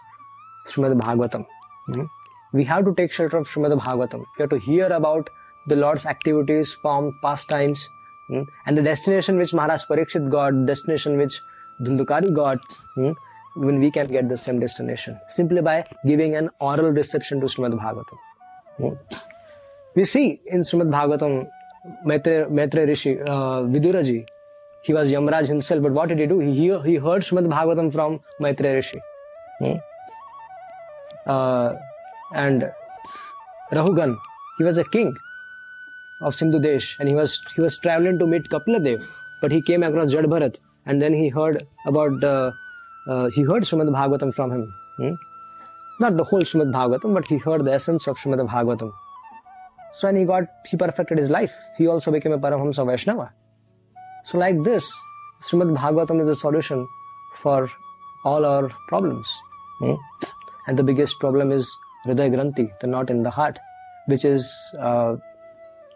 Srimad 0.68 1.00
Bhagavatam. 1.00 1.46
Hmm. 1.88 2.04
We 2.54 2.66
have 2.66 2.86
to 2.86 2.94
take 2.94 3.12
shelter 3.12 3.38
of 3.38 3.48
Srimad 3.48 3.78
Bhagavatam. 3.80 4.20
We 4.38 4.42
have 4.42 4.50
to 4.50 4.60
hear 4.60 4.88
about 4.88 5.30
the 5.68 5.76
Lord's 5.76 6.06
activities, 6.06 6.74
form, 6.74 7.18
pastimes, 7.22 7.90
hmm, 8.28 8.44
and 8.66 8.78
the 8.78 8.82
destination 8.82 9.38
which 9.38 9.54
Maharaj 9.54 9.86
Parikshit 9.86 10.30
got, 10.30 10.66
destination 10.66 11.18
which 11.18 11.42
Dundukari 11.82 12.34
got, 12.34 12.60
hmm, 12.96 13.12
when 13.56 13.80
we 13.80 13.92
can 13.92 14.08
get 14.08 14.30
the 14.30 14.38
same 14.38 14.60
destination 14.60 15.20
simply 15.28 15.62
by 15.62 15.86
giving 16.06 16.36
an 16.36 16.50
oral 16.60 16.92
reception 16.92 17.40
to 17.42 17.48
Srimad 17.48 17.78
Bhagavatam. 17.80 18.18
Hmm. 18.78 18.94
We 19.96 20.06
see 20.06 20.40
in 20.46 20.62
Srimad 20.62 20.92
Bhagavatam, 20.92 21.50
Maitre, 22.06 22.50
Maitre 22.50 22.86
Rishi, 22.86 23.20
uh, 23.20 23.64
Viduraji, 23.64 24.26
he 24.84 24.94
was 24.94 25.12
Yamraj 25.12 25.48
himself, 25.48 25.84
but 25.84 25.92
what 25.92 26.10
did 26.10 26.20
he 26.20 26.28
do? 26.28 26.40
He, 26.40 26.54
he 26.54 26.96
heard 26.96 27.22
Srimad 27.22 27.48
Bhaggavatam 27.52 27.92
from 27.92 28.20
Maitre 28.40 28.74
Rishi. 28.74 29.00
Hmm? 29.60 29.74
Uh, 31.26 31.74
and 32.34 32.72
Rahugan, 33.72 34.18
he 34.58 34.64
was 34.64 34.78
a 34.78 34.84
king 34.84 35.16
of 36.22 36.36
Sindhu 36.36 36.60
Desh 36.60 36.98
and 37.00 37.10
he 37.10 37.16
was 37.16 37.44
he 37.56 37.62
was 37.62 37.78
traveling 37.78 38.20
to 38.20 38.28
meet 38.28 38.50
Kapiladev, 38.50 39.06
but 39.42 39.52
he 39.52 39.62
came 39.62 39.84
across 39.84 40.12
Jad 40.12 40.26
Bharat 40.26 40.60
and 40.86 41.02
then 41.02 41.14
he 41.14 41.30
heard 41.30 41.68
about 41.86 42.20
the 42.22 42.54
uh, 43.08 43.30
he 43.30 43.44
heard 43.44 43.64
Srimad 43.64 43.90
Bhagavatam 43.90 44.34
from 44.34 44.52
him. 44.52 44.74
Hmm? 44.98 45.14
Not 46.00 46.18
the 46.18 46.24
whole 46.24 46.42
Srimad 46.42 46.72
Bhagavatam, 46.72 47.14
but 47.14 47.26
he 47.26 47.38
heard 47.38 47.66
the 47.66 47.74
essence 47.74 48.08
of 48.08 48.18
Srimad 48.18 48.48
Bhagavatam. 48.48 48.92
So 49.94 50.08
when 50.08 50.16
he 50.16 50.24
got, 50.24 50.44
he 50.70 50.78
perfected 50.78 51.18
his 51.18 51.30
life. 51.30 51.54
He 51.78 51.88
also 51.88 52.12
became 52.12 52.32
a 52.32 52.40
Paramahamsa 52.40 52.86
Vaishnava. 52.86 53.34
So 54.24 54.38
like 54.38 54.64
this, 54.64 54.92
Srimad 55.42 55.76
Bhagavatam 55.76 56.22
is 56.22 56.30
a 56.30 56.36
solution 56.36 56.88
for 57.34 57.70
all 58.24 58.46
our 58.46 58.70
problems. 58.88 59.28
Hmm? 59.80 59.96
And 60.68 60.78
the 60.78 60.84
biggest 60.84 61.20
problem 61.20 61.52
is 61.52 61.76
Hriday 62.06 62.34
Granthi, 62.34 62.70
the 62.80 62.88
knot 62.88 63.10
in 63.10 63.24
the 63.24 63.32
heart, 63.32 63.60
which 64.06 64.24
is 64.24 64.54
uh, 64.80 65.16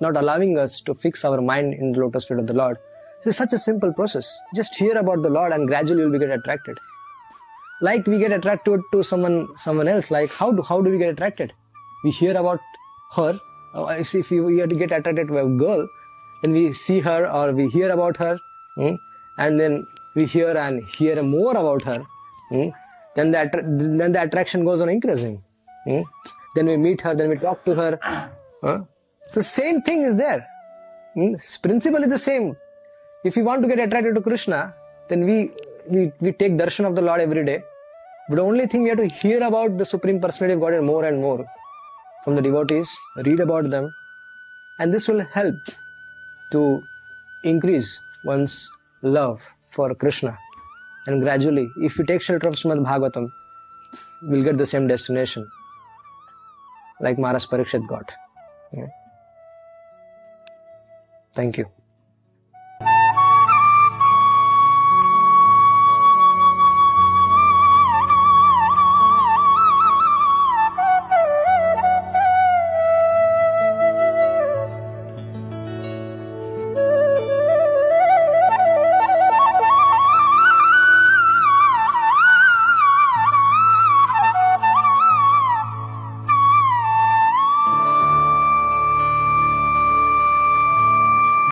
not 0.02 0.18
allowing 0.18 0.58
us 0.58 0.82
to 0.82 0.94
fix 0.94 1.24
our 1.24 1.40
mind 1.42 1.74
in 1.74 1.92
the 1.92 2.00
lotus 2.00 2.28
feet 2.28 2.40
of 2.40 2.48
the 2.48 2.54
Lord. 2.54 2.78
So 3.26 3.30
it's 3.30 3.40
such 3.40 3.54
a 3.54 3.58
simple 3.58 3.92
process. 3.92 4.28
Just 4.54 4.76
hear 4.76 4.96
about 5.00 5.24
the 5.24 5.30
Lord 5.30 5.52
and 5.52 5.68
gradually 5.68 6.02
you'll 6.02 6.12
be 6.12 6.20
get 6.20 6.30
attracted. 6.30 6.78
Like 7.82 8.06
we 8.06 8.20
get 8.20 8.32
attracted 8.32 8.82
to 8.92 9.04
someone 9.04 9.48
someone 9.58 9.88
else, 9.88 10.12
like 10.12 10.32
how 10.32 10.52
do 10.52 10.62
how 10.62 10.80
do 10.80 10.92
we 10.92 11.00
get 11.00 11.10
attracted? 11.10 11.52
We 12.04 12.12
hear 12.12 12.38
about 12.38 12.60
her 13.16 13.40
uh, 13.74 13.96
if 13.98 14.30
you, 14.30 14.50
you 14.50 14.60
have 14.60 14.70
to 14.70 14.76
get 14.76 14.92
attracted 14.92 15.28
to 15.30 15.40
a 15.40 15.50
girl, 15.58 15.88
and 16.44 16.54
we 16.54 16.72
see 16.72 17.00
her 17.00 17.28
or 17.28 17.52
we 17.52 17.68
hear 17.68 17.90
about 17.90 18.16
her, 18.18 18.38
hmm, 18.76 18.94
and 19.40 19.60
then 19.60 19.88
we 20.16 20.26
hear 20.28 20.56
and 20.56 20.84
hear 20.84 21.24
more 21.24 21.58
about 21.58 21.82
her, 21.82 22.06
hmm, 22.50 22.68
then 23.16 23.32
the 23.32 23.50
then 24.00 24.12
the 24.12 24.22
attraction 24.22 24.66
goes 24.66 24.82
on 24.82 24.90
increasing. 24.90 25.42
Hmm. 25.86 26.02
Then 26.54 26.68
we 26.68 26.78
meet 26.78 27.02
her, 27.02 27.16
then 27.16 27.30
we 27.30 27.38
talk 27.38 27.66
to 27.66 27.74
her. 27.74 28.30
So 29.32 29.42
same 29.42 29.82
thing 29.82 30.04
is 30.04 30.16
there. 30.16 30.48
Principle 31.64 32.04
is 32.04 32.10
the 32.10 32.20
same. 32.20 32.56
If 33.28 33.36
we 33.38 33.42
want 33.42 33.64
to 33.64 33.68
get 33.68 33.80
attracted 33.80 34.16
to 34.18 34.22
Krishna, 34.22 34.60
then 35.10 35.26
we, 35.30 35.36
we 35.94 36.02
we 36.26 36.32
take 36.42 36.54
darshan 36.62 36.86
of 36.90 36.96
the 36.98 37.04
Lord 37.08 37.22
every 37.28 37.44
day. 37.50 37.60
But 38.30 38.36
the 38.40 38.46
only 38.50 38.66
thing 38.72 38.84
we 38.84 38.90
have 38.90 39.00
to 39.00 39.08
hear 39.22 39.40
about 39.48 39.78
the 39.80 39.88
Supreme 39.94 40.20
Personality 40.26 40.56
of 40.56 40.62
Godhead 40.64 40.84
more 40.84 41.04
and 41.10 41.20
more 41.26 41.46
from 42.24 42.36
the 42.38 42.44
devotees, 42.48 42.90
read 43.28 43.40
about 43.40 43.70
them, 43.70 43.88
and 44.80 44.94
this 44.94 45.08
will 45.08 45.24
help 45.38 45.56
to 46.54 46.62
increase 47.44 47.90
one's 48.26 48.56
love 49.18 49.42
for 49.70 49.94
Krishna. 50.04 50.38
And 51.08 51.22
gradually, 51.22 51.68
if 51.78 51.98
we 52.00 52.06
take 52.06 52.22
shelter 52.28 52.48
of 52.48 52.56
Srimad 52.56 52.84
Bhagavatam, 52.84 53.30
we'll 54.24 54.44
get 54.44 54.58
the 54.58 54.66
same 54.66 54.88
destination 54.88 55.48
like 57.00 57.20
Maharaj 57.20 57.46
Parikshit 57.46 57.88
got. 57.88 58.16
Yeah. 58.74 58.88
Thank 61.34 61.58
you. 61.60 61.68